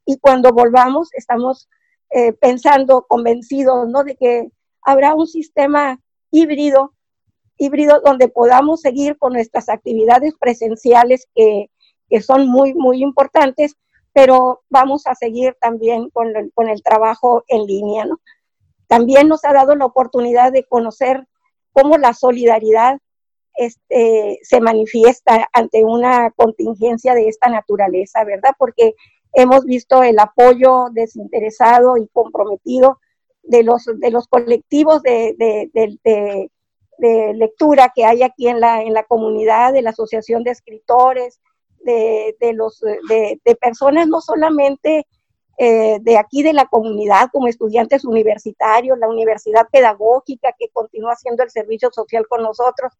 y 0.05 0.17
cuando 0.17 0.51
volvamos 0.51 1.09
estamos 1.13 1.69
eh, 2.09 2.33
pensando, 2.33 3.05
convencidos, 3.07 3.87
¿no? 3.87 4.03
De 4.03 4.15
que 4.15 4.49
habrá 4.81 5.13
un 5.13 5.27
sistema 5.27 5.99
híbrido, 6.31 6.93
híbrido 7.59 8.01
donde 8.03 8.29
podamos 8.29 8.81
seguir 8.81 9.17
con 9.17 9.33
nuestras 9.33 9.69
actividades 9.69 10.33
presenciales 10.39 11.27
que, 11.35 11.69
que 12.09 12.21
son 12.21 12.47
muy, 12.47 12.73
muy 12.73 13.03
importantes, 13.03 13.75
pero 14.13 14.61
vamos 14.69 15.05
a 15.05 15.13
seguir 15.13 15.55
también 15.61 16.09
con 16.09 16.35
el, 16.35 16.51
con 16.53 16.69
el 16.69 16.81
trabajo 16.81 17.43
en 17.47 17.65
línea, 17.67 18.05
¿no? 18.05 18.19
También 18.87 19.27
nos 19.27 19.45
ha 19.45 19.53
dado 19.53 19.75
la 19.75 19.85
oportunidad 19.85 20.51
de 20.51 20.63
conocer 20.63 21.27
cómo 21.73 21.97
la 21.97 22.13
solidaridad 22.13 22.97
este, 23.53 24.39
se 24.41 24.61
manifiesta 24.61 25.47
ante 25.53 25.83
una 25.83 26.31
contingencia 26.31 27.13
de 27.13 27.27
esta 27.27 27.49
naturaleza, 27.49 28.23
¿verdad? 28.23 28.53
Porque 28.57 28.95
hemos 29.33 29.65
visto 29.65 30.01
el 30.01 30.17
apoyo 30.17 30.85
desinteresado 30.91 31.97
y 31.97 32.07
comprometido 32.07 32.99
de 33.43 33.63
los, 33.63 33.85
de 33.85 34.11
los 34.11 34.27
colectivos 34.27 35.03
de, 35.03 35.35
de, 35.37 36.49
lectura 36.99 37.91
que 37.95 38.05
hay 38.05 38.23
aquí 38.23 38.47
en 38.47 38.59
la, 38.59 38.81
en 38.81 38.93
la 38.93 39.03
comunidad, 39.03 39.73
de 39.73 39.81
la 39.81 39.91
Asociación 39.91 40.43
de 40.43 40.51
Escritores, 40.51 41.39
de, 41.81 42.53
los, 42.53 42.81
de, 42.81 43.55
personas 43.59 44.07
no 44.07 44.21
solamente 44.21 45.07
eh, 45.57 45.99
de 46.01 46.17
aquí 46.17 46.43
de 46.43 46.53
la 46.53 46.65
comunidad, 46.65 47.29
como 47.31 47.47
estudiantes 47.47 48.05
universitarios, 48.05 48.97
la 48.97 49.09
universidad 49.09 49.67
pedagógica 49.71 50.53
que 50.57 50.69
continúa 50.69 51.13
haciendo 51.13 51.43
el 51.43 51.49
servicio 51.49 51.89
social 51.91 52.27
con 52.27 52.43
nosotros, 52.43 52.93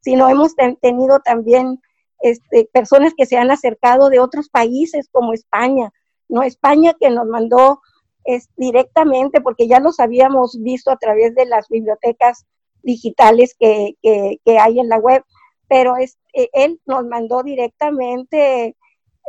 sino 0.00 0.28
hemos 0.28 0.54
tenido 0.80 1.20
también 1.20 1.80
este, 2.20 2.68
personas 2.72 3.14
que 3.16 3.26
se 3.26 3.36
han 3.36 3.50
acercado 3.50 4.08
de 4.08 4.20
otros 4.20 4.48
países 4.48 5.08
como 5.10 5.32
España, 5.32 5.92
no 6.28 6.42
España 6.42 6.94
que 6.98 7.10
nos 7.10 7.26
mandó 7.26 7.80
es 8.24 8.48
directamente, 8.56 9.40
porque 9.40 9.66
ya 9.66 9.80
los 9.80 9.98
habíamos 9.98 10.56
visto 10.60 10.90
a 10.90 10.96
través 10.96 11.34
de 11.34 11.46
las 11.46 11.68
bibliotecas 11.68 12.46
digitales 12.82 13.54
que, 13.58 13.96
que, 14.02 14.58
hay 14.58 14.80
en 14.80 14.88
la 14.88 14.98
web, 14.98 15.24
pero 15.68 15.96
es, 15.96 16.18
eh, 16.34 16.48
él 16.52 16.80
nos 16.86 17.04
mandó 17.06 17.42
directamente 17.42 18.76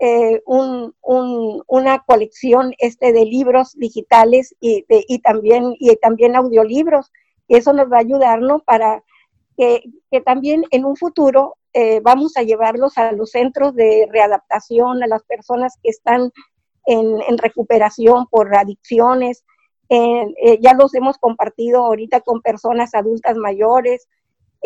eh, 0.01 0.41
un, 0.45 0.95
un, 1.01 1.63
una 1.67 1.99
colección 1.99 2.73
este, 2.79 3.13
de 3.13 3.25
libros 3.25 3.73
digitales 3.77 4.55
y, 4.59 4.85
de, 4.89 5.05
y, 5.07 5.19
también, 5.19 5.75
y 5.79 5.95
también 5.97 6.35
audiolibros. 6.35 7.11
Eso 7.47 7.73
nos 7.73 7.91
va 7.91 7.97
a 7.97 8.01
ayudar 8.01 8.39
para 8.65 9.03
que, 9.57 9.83
que 10.11 10.21
también 10.21 10.63
en 10.71 10.85
un 10.85 10.95
futuro 10.95 11.57
eh, 11.73 12.01
vamos 12.01 12.37
a 12.37 12.43
llevarlos 12.43 12.97
a 12.99 13.11
los 13.13 13.31
centros 13.31 13.73
de 13.75 14.07
readaptación, 14.11 15.01
a 15.01 15.07
las 15.07 15.23
personas 15.23 15.77
que 15.81 15.89
están 15.89 16.31
en, 16.85 17.37
recuperación 17.37 18.27
por 18.27 18.55
adicciones. 18.55 19.43
Eh, 19.89 20.59
ya 20.61 20.73
los 20.73 20.95
hemos 20.95 21.17
compartido 21.17 21.85
ahorita 21.85 22.21
con 22.21 22.41
personas 22.41 22.95
adultas 22.95 23.37
mayores. 23.37 24.07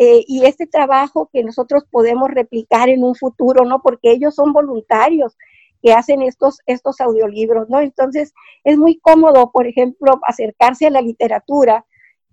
Eh, 0.00 0.24
y 0.28 0.44
este 0.44 0.66
trabajo 0.66 1.28
que 1.32 1.42
nosotros 1.42 1.84
podemos 1.90 2.30
replicar 2.30 2.88
en 2.88 3.02
un 3.02 3.16
futuro, 3.16 3.64
¿no? 3.64 3.82
Porque 3.82 4.12
ellos 4.12 4.34
son 4.34 4.52
voluntarios 4.52 5.36
que 5.82 5.92
hacen 5.92 6.22
estos, 6.22 6.60
estos 6.66 7.00
audiolibros, 7.00 7.68
¿no? 7.68 7.80
Entonces, 7.80 8.32
es 8.62 8.78
muy 8.78 8.98
cómodo, 9.00 9.50
por 9.50 9.66
ejemplo, 9.66 10.20
acercarse 10.22 10.86
a 10.86 10.90
la 10.90 11.00
literatura, 11.00 11.84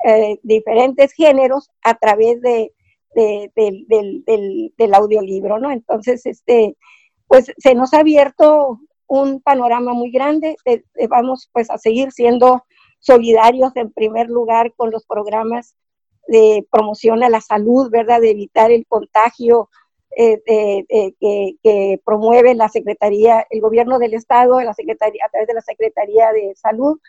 eh, 0.06 0.40
diferentes 0.44 1.14
géneros, 1.14 1.72
a 1.82 1.96
través 1.96 2.40
de, 2.42 2.72
del, 3.16 4.24
del, 4.78 4.94
audiolibro, 4.94 5.58
¿no? 5.58 5.72
Entonces, 5.72 6.26
este, 6.28 6.78
pues 7.28 7.52
se 7.58 7.74
nos 7.74 7.94
ha 7.96 8.02
abierto 8.02 8.80
un 9.08 9.42
panorama 9.42 9.94
muy 9.94 10.12
grande. 10.12 10.56
vamos 11.10 11.50
pues 11.52 11.72
a 11.72 11.80
seguir 11.80 12.12
siendo 12.12 12.64
solidarios 13.06 13.76
en 13.76 13.92
primer 13.92 14.30
lugar 14.30 14.74
con 14.76 14.90
los 14.90 15.06
programas 15.06 15.76
de 16.28 16.66
promoción 16.72 17.24
a 17.24 17.30
la 17.30 17.40
salud, 17.40 17.92
¿verdad? 17.92 18.20
De 18.20 18.32
evitar 18.32 18.72
el 18.72 18.86
contagio 18.88 19.70
eh, 20.18 20.42
que, 21.20 22.02
promueve 22.04 22.56
la 22.56 22.68
Secretaría, 22.70 23.46
el 23.50 23.62
gobierno 23.62 24.00
del 24.00 24.16
Estado, 24.16 24.60
la 24.62 24.74
Secretaría, 24.74 25.24
a 25.26 25.30
través 25.30 25.48
de 25.48 25.54
la 25.54 25.62
Secretaría 25.62 26.32
de 26.32 26.56
Salud 26.56 27.00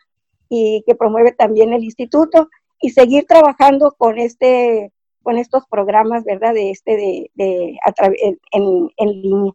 y 0.51 0.85
que 0.87 0.95
promueve 0.95 1.33
también 1.33 1.73
el 1.73 1.83
instituto 1.83 2.49
y 2.81 2.91
seguir 2.91 3.25
trabajando 3.27 3.95
con 3.97 4.19
este 4.19 4.93
con 5.23 5.39
estos 5.39 5.67
programas, 5.67 6.25
¿verdad? 6.25 6.53
De 6.55 6.71
este 6.71 6.97
de, 6.97 7.31
de 7.35 7.79
en, 8.53 8.91
en 8.97 9.23
línea. 9.23 9.53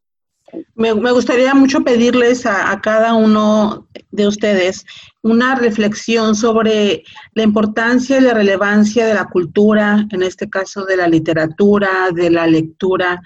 Me, 0.75 0.91
gustaría 0.93 1.53
mucho 1.53 1.81
pedirles 1.81 2.45
a, 2.45 2.79
cada 2.81 3.13
uno 3.13 3.87
de 4.11 4.27
ustedes 4.27 4.85
una 5.21 5.55
reflexión 5.55 6.35
sobre 6.35 7.03
la 7.33 7.43
importancia 7.43 8.17
y 8.17 8.21
la 8.21 8.33
relevancia 8.33 9.05
de 9.05 9.13
la 9.13 9.25
cultura, 9.25 10.05
en 10.11 10.23
este 10.23 10.49
caso 10.49 10.83
de 10.85 10.97
la 10.97 11.07
literatura, 11.07 12.09
de 12.13 12.29
la 12.29 12.47
lectura, 12.47 13.21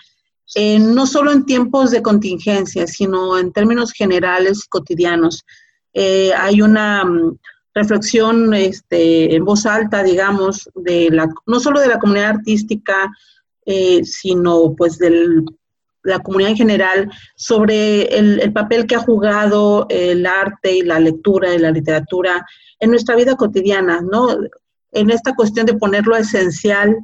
no 0.80 1.08
solo 1.08 1.32
en 1.32 1.46
tiempos 1.46 1.92
de 1.92 2.02
contingencia, 2.02 2.88
sino 2.88 3.38
en 3.38 3.52
términos 3.52 3.92
generales 3.92 4.66
cotidianos. 4.66 5.46
Eh, 5.94 6.32
hay 6.38 6.62
una 6.62 7.06
mm, 7.06 7.38
reflexión 7.74 8.54
este, 8.54 9.36
en 9.36 9.46
voz 9.46 9.66
alta, 9.66 10.04
digamos, 10.04 10.70
de 10.76 11.10
la, 11.10 11.30
no 11.46 11.60
solo 11.60 11.80
de 11.80 11.88
la 11.88 12.00
comunidad 12.00 12.30
artística, 12.30 13.12
eh, 13.66 14.04
sino 14.04 14.76
pues 14.76 14.98
del 14.98 15.44
la 16.06 16.20
comunidad 16.20 16.52
en 16.52 16.58
general 16.58 17.12
sobre 17.36 18.04
el, 18.18 18.54
papel 18.54 18.86
que 18.86 18.96
ha 18.96 19.00
jugado 19.00 19.88
el 19.90 20.26
arte 20.26 20.78
y 20.78 20.82
la 20.82 21.00
lectura 21.00 21.54
y 21.54 21.58
la 21.58 21.72
literatura 21.72 22.46
en 22.80 22.92
nuestra 22.92 23.16
vida 23.16 23.36
cotidiana, 23.36 24.02
¿no? 24.02 24.38
En 24.92 25.10
esta 25.10 25.36
cuestión 25.36 25.66
de 25.66 25.74
ponerlo 25.74 26.16
esencial 26.16 26.96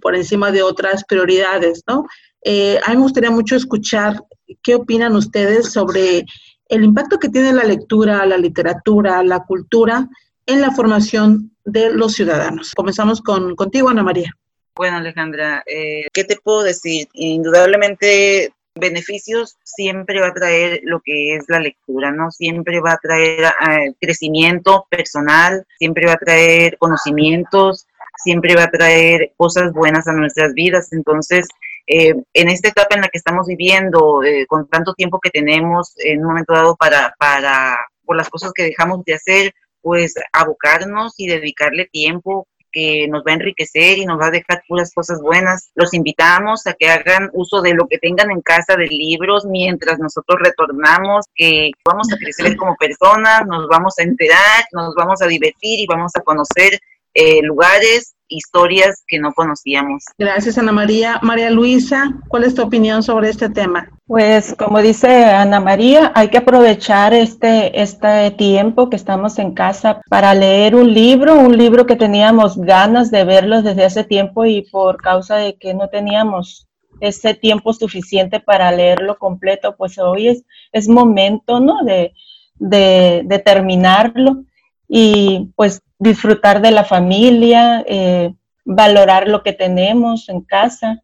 por 0.00 0.16
encima 0.16 0.50
de 0.50 0.62
otras 0.62 1.04
prioridades, 1.04 1.82
¿no? 1.86 2.06
Eh, 2.44 2.78
a 2.84 2.90
mí 2.90 2.96
me 2.96 3.02
gustaría 3.02 3.30
mucho 3.30 3.54
escuchar 3.56 4.22
qué 4.62 4.74
opinan 4.74 5.14
ustedes 5.14 5.72
sobre 5.72 6.26
el 6.68 6.84
impacto 6.84 7.18
que 7.18 7.28
tiene 7.28 7.52
la 7.52 7.64
lectura, 7.64 8.26
la 8.26 8.36
literatura, 8.36 9.22
la 9.22 9.44
cultura 9.44 10.08
en 10.46 10.60
la 10.60 10.72
formación 10.72 11.52
de 11.64 11.92
los 11.92 12.14
ciudadanos. 12.14 12.72
Comenzamos 12.74 13.20
con, 13.20 13.54
contigo, 13.54 13.88
Ana 13.88 14.02
María. 14.02 14.34
Bueno, 14.74 14.96
Alejandra, 14.96 15.62
eh, 15.66 16.06
¿qué 16.14 16.24
te 16.24 16.36
puedo 16.36 16.62
decir? 16.62 17.06
Indudablemente 17.12 18.54
beneficios 18.74 19.58
siempre 19.64 20.18
va 20.18 20.28
a 20.28 20.32
traer 20.32 20.80
lo 20.84 21.00
que 21.00 21.36
es 21.36 21.44
la 21.48 21.60
lectura, 21.60 22.10
¿no? 22.10 22.30
Siempre 22.30 22.80
va 22.80 22.92
a 22.92 22.98
traer 22.98 23.44
eh, 23.44 23.92
crecimiento 24.00 24.86
personal, 24.88 25.66
siempre 25.78 26.06
va 26.06 26.14
a 26.14 26.18
traer 26.24 26.78
conocimientos, 26.78 27.86
siempre 28.24 28.56
va 28.56 28.64
a 28.64 28.70
traer 28.70 29.32
cosas 29.36 29.74
buenas 29.74 30.08
a 30.08 30.14
nuestras 30.14 30.54
vidas. 30.54 30.90
Entonces, 30.94 31.48
eh, 31.86 32.14
en 32.32 32.48
esta 32.48 32.68
etapa 32.68 32.94
en 32.94 33.02
la 33.02 33.08
que 33.08 33.18
estamos 33.18 33.46
viviendo, 33.46 34.20
con 34.48 34.68
tanto 34.70 34.94
tiempo 34.94 35.20
que 35.20 35.28
tenemos 35.28 35.92
en 35.98 36.20
un 36.20 36.28
momento 36.28 36.54
dado 36.54 36.76
para, 36.76 37.14
para, 37.18 37.78
por 38.06 38.16
las 38.16 38.30
cosas 38.30 38.52
que 38.54 38.62
dejamos 38.62 39.04
de 39.04 39.14
hacer, 39.14 39.54
pues 39.82 40.14
abocarnos 40.32 41.12
y 41.18 41.26
dedicarle 41.26 41.90
tiempo 41.92 42.46
que 42.72 43.06
nos 43.08 43.22
va 43.22 43.32
a 43.32 43.34
enriquecer 43.34 43.98
y 43.98 44.06
nos 44.06 44.20
va 44.20 44.26
a 44.26 44.30
dejar 44.30 44.62
puras 44.66 44.92
cosas 44.94 45.20
buenas. 45.20 45.70
Los 45.74 45.94
invitamos 45.94 46.66
a 46.66 46.72
que 46.72 46.88
hagan 46.88 47.30
uso 47.32 47.60
de 47.60 47.74
lo 47.74 47.86
que 47.86 47.98
tengan 47.98 48.30
en 48.30 48.40
casa 48.40 48.76
de 48.76 48.86
libros 48.86 49.44
mientras 49.44 49.98
nosotros 49.98 50.40
retornamos, 50.40 51.26
que 51.34 51.70
vamos 51.84 52.08
a 52.12 52.16
crecer 52.16 52.56
como 52.56 52.76
personas, 52.76 53.46
nos 53.46 53.68
vamos 53.68 53.98
a 53.98 54.02
enterar, 54.02 54.64
nos 54.72 54.94
vamos 54.94 55.22
a 55.22 55.26
divertir 55.26 55.80
y 55.80 55.86
vamos 55.86 56.12
a 56.16 56.22
conocer 56.22 56.80
eh, 57.14 57.42
lugares, 57.42 58.14
historias 58.28 59.04
que 59.06 59.18
no 59.18 59.32
conocíamos. 59.32 60.04
Gracias, 60.18 60.58
Ana 60.58 60.72
María. 60.72 61.18
María 61.22 61.50
Luisa, 61.50 62.14
¿cuál 62.28 62.44
es 62.44 62.54
tu 62.54 62.62
opinión 62.62 63.02
sobre 63.02 63.28
este 63.28 63.48
tema? 63.48 63.90
Pues 64.06 64.54
como 64.58 64.80
dice 64.80 65.24
Ana 65.24 65.60
María, 65.60 66.12
hay 66.14 66.28
que 66.28 66.38
aprovechar 66.38 67.14
este, 67.14 67.80
este 67.80 68.30
tiempo 68.32 68.90
que 68.90 68.96
estamos 68.96 69.38
en 69.38 69.52
casa 69.54 70.00
para 70.08 70.34
leer 70.34 70.74
un 70.74 70.92
libro, 70.92 71.38
un 71.38 71.56
libro 71.56 71.86
que 71.86 71.96
teníamos 71.96 72.56
ganas 72.56 73.10
de 73.10 73.24
verlo 73.24 73.62
desde 73.62 73.84
hace 73.84 74.04
tiempo 74.04 74.44
y 74.44 74.62
por 74.70 74.96
causa 74.96 75.36
de 75.36 75.54
que 75.56 75.74
no 75.74 75.88
teníamos 75.88 76.68
ese 77.00 77.34
tiempo 77.34 77.72
suficiente 77.72 78.38
para 78.38 78.70
leerlo 78.70 79.18
completo, 79.18 79.74
pues 79.76 79.98
hoy 79.98 80.28
es, 80.28 80.44
es 80.72 80.88
momento, 80.88 81.58
¿no? 81.58 81.82
De, 81.84 82.12
de, 82.56 83.22
de 83.24 83.38
terminarlo 83.40 84.44
y 84.88 85.50
pues 85.56 85.80
disfrutar 86.02 86.60
de 86.60 86.72
la 86.72 86.82
familia, 86.82 87.84
eh, 87.86 88.34
valorar 88.64 89.28
lo 89.28 89.44
que 89.44 89.52
tenemos 89.52 90.28
en 90.28 90.40
casa. 90.40 91.00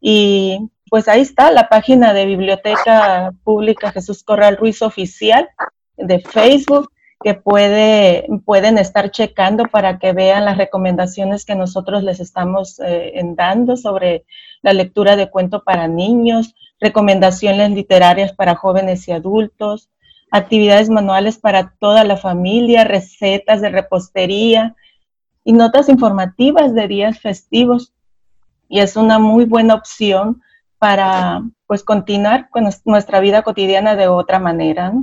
Y 0.00 0.58
pues 0.90 1.06
ahí 1.06 1.20
está 1.20 1.52
la 1.52 1.68
página 1.68 2.12
de 2.12 2.26
Biblioteca 2.26 3.32
Pública 3.44 3.92
Jesús 3.92 4.24
Corral 4.24 4.56
Ruiz 4.56 4.82
Oficial 4.82 5.48
de 5.96 6.18
Facebook 6.18 6.90
que 7.22 7.34
puede, 7.34 8.26
pueden 8.44 8.78
estar 8.78 9.12
checando 9.12 9.66
para 9.66 10.00
que 10.00 10.12
vean 10.12 10.44
las 10.44 10.58
recomendaciones 10.58 11.44
que 11.44 11.54
nosotros 11.54 12.02
les 12.02 12.18
estamos 12.18 12.80
eh, 12.84 13.12
dando 13.36 13.76
sobre 13.76 14.24
la 14.60 14.72
lectura 14.72 15.14
de 15.14 15.30
cuento 15.30 15.62
para 15.62 15.86
niños, 15.86 16.56
recomendaciones 16.80 17.70
literarias 17.70 18.32
para 18.32 18.56
jóvenes 18.56 19.06
y 19.06 19.12
adultos, 19.12 19.88
actividades 20.32 20.88
manuales 20.88 21.38
para 21.38 21.74
toda 21.78 22.04
la 22.04 22.16
familia, 22.16 22.84
recetas 22.84 23.60
de 23.60 23.68
repostería 23.68 24.74
y 25.44 25.52
notas 25.52 25.90
informativas 25.90 26.74
de 26.74 26.88
días 26.88 27.20
festivos. 27.20 27.92
Y 28.66 28.80
es 28.80 28.96
una 28.96 29.18
muy 29.18 29.44
buena 29.44 29.74
opción 29.74 30.42
para 30.78 31.42
pues 31.66 31.84
continuar 31.84 32.48
con 32.48 32.66
nuestra 32.86 33.20
vida 33.20 33.42
cotidiana 33.42 33.94
de 33.94 34.08
otra 34.08 34.38
manera. 34.38 34.94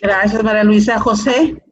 Gracias, 0.00 0.44
María 0.44 0.62
Luisa. 0.62 1.00
José. 1.00 1.62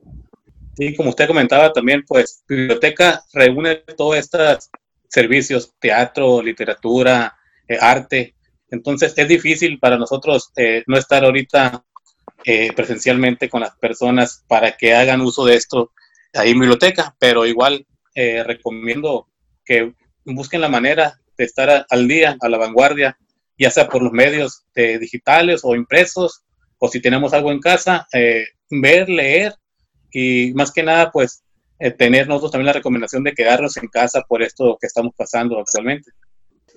Sí, 0.75 0.97
como 0.97 1.11
usted 1.11 1.27
comentaba 1.27 1.73
también, 1.73 2.05
pues 2.07 2.43
biblioteca 2.49 3.23
reúne 3.35 3.77
todos 3.97 4.17
estos 4.17 4.71
servicios, 5.09 5.75
teatro, 5.79 6.41
literatura, 6.41 7.37
eh, 7.69 7.77
arte. 7.79 8.35
Entonces 8.71 9.13
es 9.17 9.29
difícil 9.29 9.79
para 9.79 9.99
nosotros 9.99 10.51
eh, 10.57 10.85
no 10.87 10.97
estar 10.97 11.25
ahorita 11.25 11.85
eh, 12.51 12.73
presencialmente 12.73 13.51
con 13.51 13.61
las 13.61 13.77
personas 13.77 14.43
para 14.49 14.75
que 14.75 14.95
hagan 14.95 15.21
uso 15.21 15.45
de 15.45 15.55
esto 15.55 15.93
ahí 16.33 16.53
en 16.53 16.61
biblioteca, 16.61 17.15
pero 17.19 17.45
igual 17.45 17.87
eh, 18.15 18.43
recomiendo 18.43 19.29
que 19.67 19.93
busquen 20.25 20.63
la 20.63 20.71
manera 20.71 21.21
de 21.37 21.45
estar 21.45 21.85
al 21.91 22.09
día, 22.09 22.39
a 22.41 22.49
la 22.49 22.57
vanguardia, 22.57 23.19
ya 23.59 23.71
sea 23.71 23.87
por 23.87 24.01
los 24.01 24.13
medios 24.13 24.65
digitales 24.75 25.61
o 25.63 25.77
impresos, 25.77 26.43
o 26.79 26.89
si 26.89 27.03
tenemos 27.03 27.35
algo 27.35 27.53
en 27.53 27.61
casa, 27.61 28.09
eh, 28.15 28.47
ver, 28.71 29.11
leer 29.11 29.55
y 30.11 30.55
más 30.55 30.73
que 30.73 30.83
nada, 30.83 31.11
pues 31.13 31.43
tener 31.99 32.29
nosotros 32.29 32.53
también 32.53 32.69
la 32.69 32.73
recomendación 32.73 33.25
de 33.25 33.35
quedarnos 33.35 33.77
en 33.77 33.89
casa 33.89 34.23
por 34.27 34.43
esto 34.43 34.79
que 34.81 34.87
estamos 34.87 35.13
pasando 35.15 35.59
actualmente. 35.59 36.13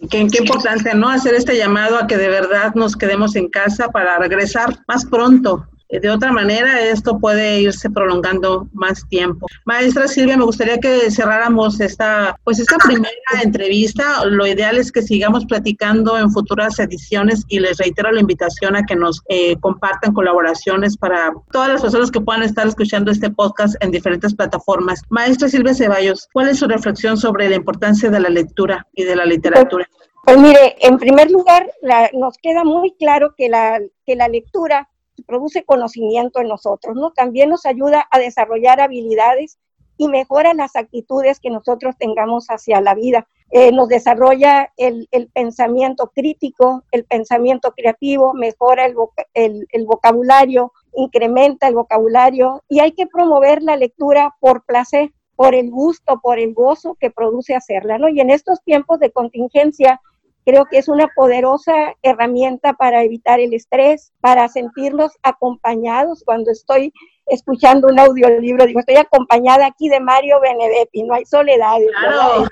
Qué, 0.09 0.27
qué, 0.27 0.39
importante, 0.39 0.93
¿no? 0.95 1.09
Hacer 1.09 1.35
este 1.35 1.55
llamado 1.55 1.97
a 1.97 2.07
que 2.07 2.17
de 2.17 2.27
verdad 2.27 2.73
nos 2.75 2.95
quedemos 2.95 3.35
en 3.35 3.49
casa 3.49 3.89
para 3.89 4.17
regresar 4.17 4.79
más 4.87 5.05
pronto. 5.05 5.67
De 5.99 6.09
otra 6.09 6.31
manera 6.31 6.81
esto 6.81 7.19
puede 7.19 7.61
irse 7.61 7.89
prolongando 7.89 8.67
más 8.73 9.07
tiempo. 9.09 9.47
Maestra 9.65 10.07
Silvia, 10.07 10.37
me 10.37 10.45
gustaría 10.45 10.77
que 10.77 11.11
cerráramos 11.11 11.79
esta, 11.81 12.35
pues 12.43 12.59
esta 12.59 12.77
primera 12.77 13.11
entrevista. 13.43 14.25
Lo 14.25 14.47
ideal 14.47 14.77
es 14.77 14.91
que 14.91 15.01
sigamos 15.01 15.45
platicando 15.45 16.17
en 16.17 16.31
futuras 16.31 16.79
ediciones 16.79 17.43
y 17.47 17.59
les 17.59 17.77
reitero 17.77 18.11
la 18.11 18.21
invitación 18.21 18.75
a 18.75 18.83
que 18.83 18.95
nos 18.95 19.21
eh, 19.29 19.55
compartan 19.59 20.13
colaboraciones 20.13 20.97
para 20.97 21.31
todas 21.51 21.69
las 21.69 21.81
personas 21.81 22.11
que 22.11 22.21
puedan 22.21 22.43
estar 22.43 22.67
escuchando 22.67 23.11
este 23.11 23.29
podcast 23.29 23.75
en 23.83 23.91
diferentes 23.91 24.33
plataformas. 24.33 25.01
Maestra 25.09 25.49
Silvia 25.49 25.73
Ceballos, 25.73 26.27
¿cuál 26.33 26.49
es 26.49 26.59
su 26.59 26.67
reflexión 26.67 27.17
sobre 27.17 27.49
la 27.49 27.55
importancia 27.55 28.09
de 28.09 28.19
la 28.19 28.29
lectura 28.29 28.87
y 28.93 29.03
de 29.03 29.15
la 29.15 29.25
literatura? 29.25 29.87
Pues, 30.23 30.37
mire, 30.37 30.75
en 30.79 30.97
primer 30.97 31.31
lugar, 31.31 31.69
nos 32.13 32.37
queda 32.37 32.63
muy 32.63 32.93
claro 32.97 33.33
que 33.35 33.49
la, 33.49 33.79
que 34.05 34.15
la 34.15 34.27
lectura 34.27 34.87
produce 35.25 35.63
conocimiento 35.63 36.39
en 36.39 36.47
nosotros, 36.47 36.95
¿no? 36.95 37.11
También 37.11 37.49
nos 37.49 37.65
ayuda 37.65 38.07
a 38.09 38.19
desarrollar 38.19 38.81
habilidades 38.81 39.57
y 39.97 40.07
mejora 40.07 40.53
las 40.53 40.75
actitudes 40.75 41.39
que 41.39 41.49
nosotros 41.49 41.95
tengamos 41.97 42.47
hacia 42.47 42.81
la 42.81 42.95
vida. 42.95 43.27
Eh, 43.51 43.71
nos 43.71 43.89
desarrolla 43.89 44.71
el, 44.77 45.07
pensamiento 45.33 46.11
crítico, 46.15 46.83
el 46.91 47.03
pensamiento 47.03 47.73
creativo, 47.73 48.33
mejora 48.33 48.85
el, 48.85 49.67
el, 49.69 49.85
vocabulario, 49.85 50.71
incrementa 50.95 51.67
el 51.67 51.75
vocabulario 51.75 52.63
y 52.69 52.79
hay 52.79 52.93
que 52.93 53.07
promover 53.07 53.61
la 53.61 53.75
lectura 53.75 54.35
por 54.39 54.63
placer, 54.63 55.11
por 55.35 55.53
el 55.53 55.69
gusto, 55.69 56.19
por 56.21 56.39
el 56.39 56.53
gozo 56.53 56.95
que 56.99 57.11
produce 57.11 57.53
hacerla, 57.53 57.97
¿no? 57.97 58.07
Y 58.07 58.21
en 58.21 58.29
estos 58.29 58.63
tiempos 58.63 58.99
de 58.99 59.11
contingencia, 59.11 59.99
Creo 60.45 60.65
que 60.65 60.77
es 60.77 60.87
una 60.87 61.07
poderosa 61.15 61.95
herramienta 62.01 62.73
para 62.73 63.03
evitar 63.03 63.39
el 63.39 63.53
estrés, 63.53 64.11
para 64.21 64.47
sentirnos 64.47 65.11
acompañados 65.21 66.23
cuando 66.25 66.51
estoy 66.51 66.93
escuchando 67.27 67.87
un 67.87 67.99
audiolibro. 67.99 68.65
Digo, 68.65 68.79
estoy 68.79 68.97
acompañada 68.97 69.67
aquí 69.67 69.89
de 69.89 69.99
Mario 69.99 70.39
Benedetti, 70.41 71.03
no 71.03 71.13
hay 71.13 71.25
soledad. 71.25 71.77
Claro. 71.99 72.47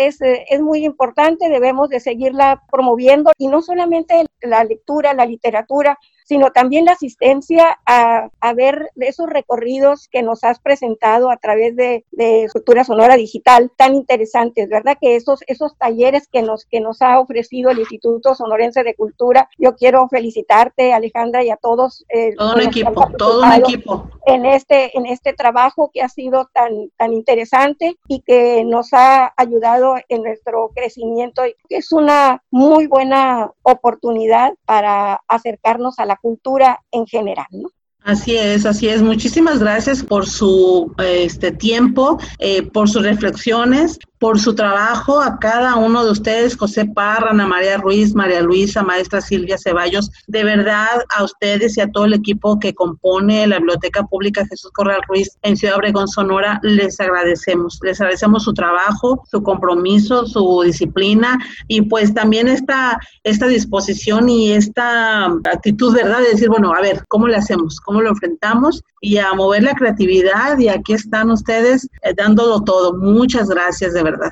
Es, 0.00 0.18
es, 0.20 0.60
muy 0.60 0.84
importante, 0.84 1.48
debemos 1.48 1.88
de 1.88 1.98
seguirla 1.98 2.62
promoviendo 2.70 3.32
y 3.36 3.48
no 3.48 3.62
solamente 3.62 4.26
la 4.42 4.62
lectura, 4.62 5.12
la 5.12 5.26
literatura, 5.26 5.98
sino 6.28 6.50
también 6.50 6.84
la 6.84 6.92
asistencia 6.92 7.78
a, 7.86 8.28
a 8.40 8.52
ver 8.52 8.90
esos 8.96 9.30
recorridos 9.30 10.08
que 10.08 10.22
nos 10.22 10.44
has 10.44 10.60
presentado 10.60 11.30
a 11.30 11.38
través 11.38 11.74
de, 11.74 12.04
de 12.10 12.48
Cultura 12.52 12.84
Sonora 12.84 13.16
Digital 13.16 13.72
tan 13.76 13.94
interesantes, 13.94 14.68
¿verdad? 14.68 14.98
Que 15.00 15.16
esos, 15.16 15.40
esos 15.46 15.76
talleres 15.78 16.28
que 16.28 16.42
nos, 16.42 16.66
que 16.66 16.80
nos 16.80 17.00
ha 17.00 17.18
ofrecido 17.18 17.70
el 17.70 17.78
Instituto 17.78 18.34
Sonorense 18.34 18.82
de 18.84 18.94
Cultura, 18.94 19.48
yo 19.56 19.74
quiero 19.74 20.06
felicitarte, 20.08 20.92
Alejandra, 20.92 21.42
y 21.42 21.50
a 21.50 21.56
todos. 21.56 22.04
Eh, 22.10 22.34
todo 22.36 22.56
un 22.56 22.60
equipo, 22.60 23.08
todo 23.16 23.42
un 23.42 23.52
equipo. 23.54 24.10
En 24.26 24.44
este, 24.44 24.96
en 24.98 25.06
este 25.06 25.32
trabajo 25.32 25.90
que 25.94 26.02
ha 26.02 26.10
sido 26.10 26.50
tan, 26.52 26.90
tan 26.98 27.14
interesante 27.14 27.96
y 28.06 28.20
que 28.20 28.64
nos 28.64 28.92
ha 28.92 29.32
ayudado 29.34 29.94
en 30.10 30.22
nuestro 30.22 30.72
crecimiento. 30.74 31.42
Es 31.70 31.92
una 31.92 32.42
muy 32.50 32.86
buena 32.86 33.50
oportunidad 33.62 34.52
para 34.66 35.22
acercarnos 35.26 35.98
a 35.98 36.04
la 36.04 36.17
cultura 36.20 36.80
en 36.90 37.06
general. 37.06 37.46
Así 38.08 38.36
es, 38.36 38.64
así 38.64 38.88
es. 38.88 39.02
Muchísimas 39.02 39.58
gracias 39.58 40.02
por 40.02 40.26
su 40.26 40.94
este 40.98 41.52
tiempo, 41.52 42.18
eh, 42.38 42.62
por 42.62 42.88
sus 42.88 43.02
reflexiones, 43.02 43.98
por 44.18 44.38
su 44.40 44.54
trabajo, 44.54 45.20
a 45.20 45.38
cada 45.38 45.76
uno 45.76 46.04
de 46.04 46.10
ustedes, 46.10 46.56
José 46.56 46.86
Parra, 46.86 47.30
Ana 47.30 47.46
María 47.46 47.78
Ruiz, 47.78 48.14
María 48.14 48.40
Luisa, 48.40 48.82
maestra 48.82 49.20
Silvia 49.20 49.58
Ceballos, 49.58 50.10
de 50.26 50.44
verdad 50.44 51.04
a 51.16 51.24
ustedes 51.24 51.76
y 51.76 51.80
a 51.80 51.90
todo 51.90 52.04
el 52.04 52.14
equipo 52.14 52.58
que 52.58 52.74
compone 52.74 53.46
la 53.46 53.58
Biblioteca 53.58 54.02
Pública 54.04 54.46
Jesús 54.46 54.70
Corral 54.72 55.00
Ruiz 55.08 55.38
en 55.42 55.56
Ciudad 55.56 55.76
Obregón, 55.76 56.08
Sonora, 56.08 56.60
les 56.62 56.98
agradecemos. 57.00 57.78
Les 57.82 58.00
agradecemos 58.00 58.44
su 58.44 58.52
trabajo, 58.54 59.22
su 59.30 59.42
compromiso, 59.42 60.26
su 60.26 60.62
disciplina 60.64 61.38
y 61.68 61.82
pues 61.82 62.14
también 62.14 62.48
esta, 62.48 62.98
esta 63.24 63.46
disposición 63.46 64.28
y 64.28 64.52
esta 64.52 65.26
actitud, 65.26 65.94
¿verdad? 65.94 66.20
De 66.20 66.30
decir, 66.30 66.48
bueno, 66.48 66.72
a 66.74 66.80
ver, 66.80 67.04
¿cómo 67.08 67.28
le 67.28 67.36
hacemos? 67.36 67.80
¿Cómo 67.80 68.00
lo 68.00 68.10
enfrentamos? 68.10 68.82
Y 69.00 69.18
a 69.18 69.32
mover 69.34 69.62
la 69.62 69.74
creatividad 69.74 70.58
y 70.58 70.68
aquí 70.68 70.92
están 70.92 71.30
ustedes 71.30 71.88
eh, 72.02 72.14
dándolo 72.16 72.62
todo. 72.62 72.94
Muchas 72.94 73.48
gracias, 73.48 73.94
de 73.94 74.02
verdad. 74.02 74.30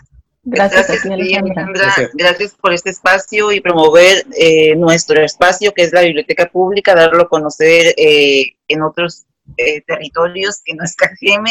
Gracias, 0.49 1.03
gracias, 1.03 2.11
gracias, 2.15 2.55
por 2.55 2.73
este 2.73 2.91
espacio 2.91 3.51
y 3.51 3.61
promover 3.61 4.25
eh, 4.39 4.77
nuestro 4.77 5.21
espacio, 5.21 5.75
que 5.75 5.83
es 5.83 5.93
la 5.93 6.03
biblioteca 6.03 6.49
pública, 6.49 6.95
darlo 6.95 7.25
a 7.25 7.29
conocer 7.29 7.93
eh, 7.97 8.53
en 8.69 8.83
otros 8.83 9.27
eh, 9.57 9.83
territorios 9.83 10.61
que 10.65 10.75
no 10.75 10.85
es 10.85 10.95
KGM. 10.95 11.47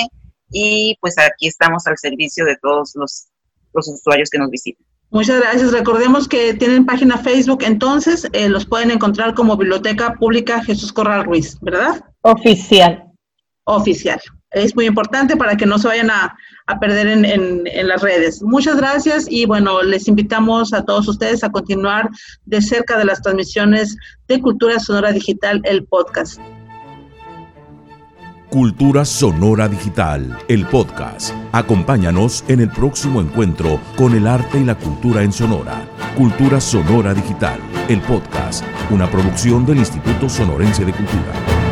Y 0.50 0.98
pues 1.02 1.16
aquí 1.18 1.48
estamos 1.48 1.86
al 1.88 1.98
servicio 1.98 2.46
de 2.46 2.56
todos 2.62 2.94
los, 2.96 3.28
los 3.74 3.86
usuarios 3.90 4.30
que 4.30 4.38
nos 4.38 4.50
visitan. 4.50 4.86
Muchas 5.10 5.42
gracias. 5.42 5.74
Recordemos 5.74 6.30
que 6.30 6.54
tienen 6.54 6.86
página 6.86 7.18
Facebook, 7.18 7.64
entonces 7.64 8.30
los 8.48 8.66
pueden 8.66 8.92
encontrar 8.92 9.34
como 9.34 9.58
Biblioteca 9.58 10.14
Pública 10.14 10.64
Jesús 10.64 10.94
Corral 10.94 11.26
Ruiz, 11.26 11.58
¿verdad? 11.60 12.02
Oficial. 12.22 13.05
Oficial. 13.66 14.22
Es 14.52 14.76
muy 14.76 14.86
importante 14.86 15.36
para 15.36 15.58
que 15.58 15.66
no 15.66 15.78
se 15.78 15.88
vayan 15.88 16.10
a, 16.10 16.36
a 16.68 16.80
perder 16.80 17.08
en, 17.08 17.26
en, 17.26 17.88
las 17.88 18.02
redes. 18.02 18.42
Muchas 18.42 18.78
gracias 18.78 19.26
y 19.30 19.46
bueno, 19.46 19.84
les 19.84 20.08
invitamos 20.08 20.74
a 20.74 20.86
todos 20.86 21.08
ustedes 21.08 21.44
a 21.44 21.50
continuar 21.50 22.10
de 22.46 22.62
cerca 22.62 22.98
de 22.98 23.06
las 23.06 23.22
transmisiones 23.22 23.98
de 24.28 24.40
Cultura 24.40 24.80
Sonora 24.80 25.12
Digital, 25.12 25.62
el 25.66 25.84
podcast. 25.86 26.40
Cultura 28.50 29.04
Sonora 29.04 29.68
Digital, 29.68 30.38
el 30.48 30.66
podcast. 30.68 31.34
Acompáñanos 31.52 32.46
en 32.48 32.62
el 32.62 32.70
próximo 32.70 33.20
encuentro 33.20 33.82
con 33.98 34.16
el 34.16 34.28
arte 34.28 34.60
y 34.60 34.64
la 34.64 34.76
cultura 34.76 35.24
en 35.24 35.34
Sonora. 35.34 35.86
Cultura 36.16 36.62
Sonora 36.62 37.14
Digital, 37.14 37.60
el 37.90 38.00
podcast, 38.02 38.64
una 38.92 39.12
producción 39.12 39.66
del 39.66 39.80
Instituto 39.80 40.30
Sonorense 40.30 40.86
de 40.86 40.94
Cultura. 40.94 41.65